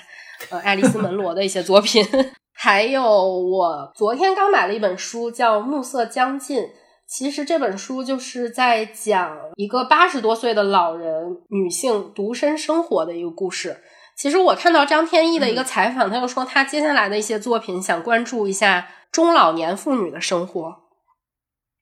[0.51, 2.07] 呃，爱丽丝·门罗的一些作品。
[2.55, 6.62] 还有，我昨天刚买了一本书，叫《暮色将近》。
[7.07, 13.78] 其实这本书就是在讲一个八十多岁的老人女性独身生活的一个故事。
[14.20, 18.86] 其实我看到张天翼的一个采访，他又说他接下来的一些作品想关注一下。
[19.10, 20.82] 中老年妇女的生活，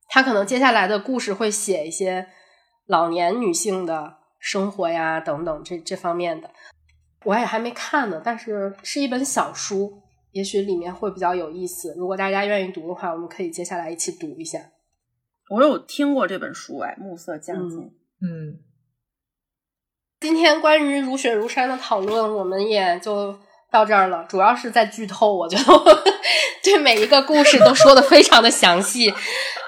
[0.09, 2.29] 他可能接下来的故事会写一些
[2.87, 6.49] 老年女性的生活呀，等等这这方面的，
[7.25, 8.23] 我也还没看呢。
[8.25, 11.93] 但是是一本小书，也许里面会比较有意思。
[11.99, 14.61] 如果大家愿意读的话，我们可以接下来一起读一下。
[15.51, 17.81] 我有听过这本书，哎，暮色将近。
[18.23, 18.63] 嗯，
[20.21, 23.39] 今天关于如雪如山的讨论，我们也就。
[23.71, 25.31] 到这儿了，主要是在剧透。
[25.31, 26.03] 我觉得我
[26.65, 29.13] 对每一个故事都说的非常的详细，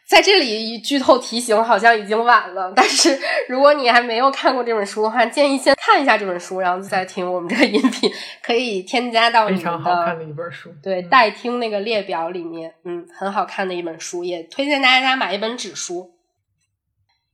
[0.07, 2.73] 在这里剧透提醒好像已经晚了。
[2.75, 8.11] 但是如果你还没有看过这本书的话，建议先看一下这本书，然后再听我们这个音频，
[8.43, 10.71] 可以添加到你非常好看的一本书。
[10.83, 16.11] 对，待听那个列表里面，嗯，很好看的一本书，也推荐大家买一本纸书。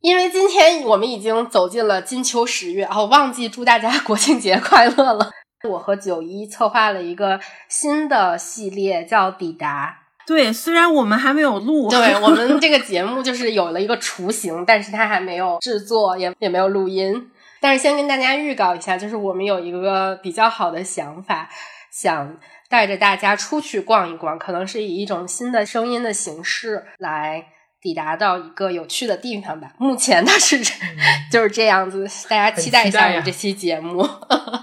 [0.00, 5.30] 因为今天我们已经走进了金秋十月，哦，忘记祝大家 国庆节快乐了。
[5.68, 9.98] 我和九一策划了一个新的系列，叫“抵达”。
[10.26, 17.30] 对，虽然我们还没有录，对我们 这个节目就是有了一个雏形，但是它还没有制作，也也没有录音。
[17.60, 21.48] 但是先跟大家预告一下，就是我们有一个比较好的想法，
[21.90, 22.36] 想
[22.68, 27.46] 带着大家出去逛一逛，可能是以一种新的声音的形式来。
[27.86, 29.72] 抵达到一个有趣的地方吧。
[29.78, 30.58] 目前它是
[31.30, 34.04] 就是这样子，大家期待一下我们这期节目。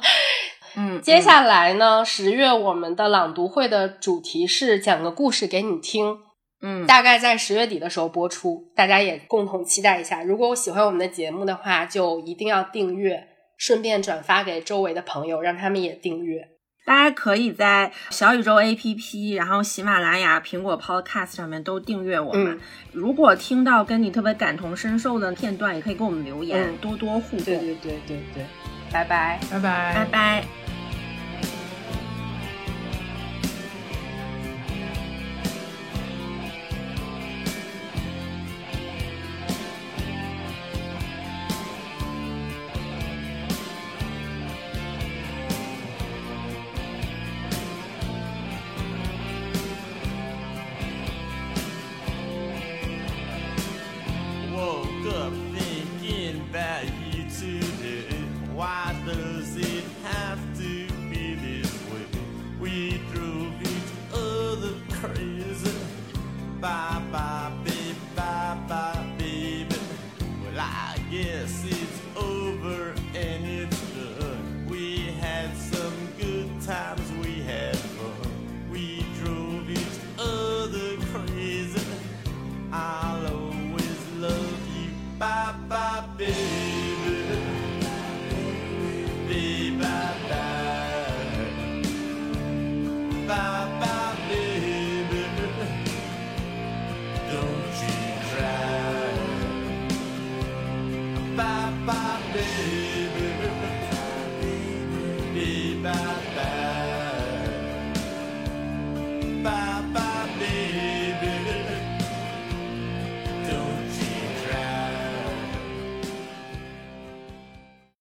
[0.75, 6.17] 嗯，接下来呢，十月我们的朗读会的主题是讲个故事给你听。
[6.61, 10.21] 嗯，大概在十月底的时候播出，大家也共同期待一下。
[10.21, 16.49] 如果我喜欢我们的节目的话，就一定要订阅，顺便转发给周围的朋友，让他们也订阅。
[16.85, 22.59] 大家可以在小宇宙 APP、然后喜马拉雅、苹果 Podcast 上面都订阅我们。
[22.91, 27.45] 如果听到跟你特别感同身受的片段，也可以给我们留言，多多互动。
[27.45, 28.45] 对对对对对，
[28.91, 30.62] 拜拜拜拜拜拜。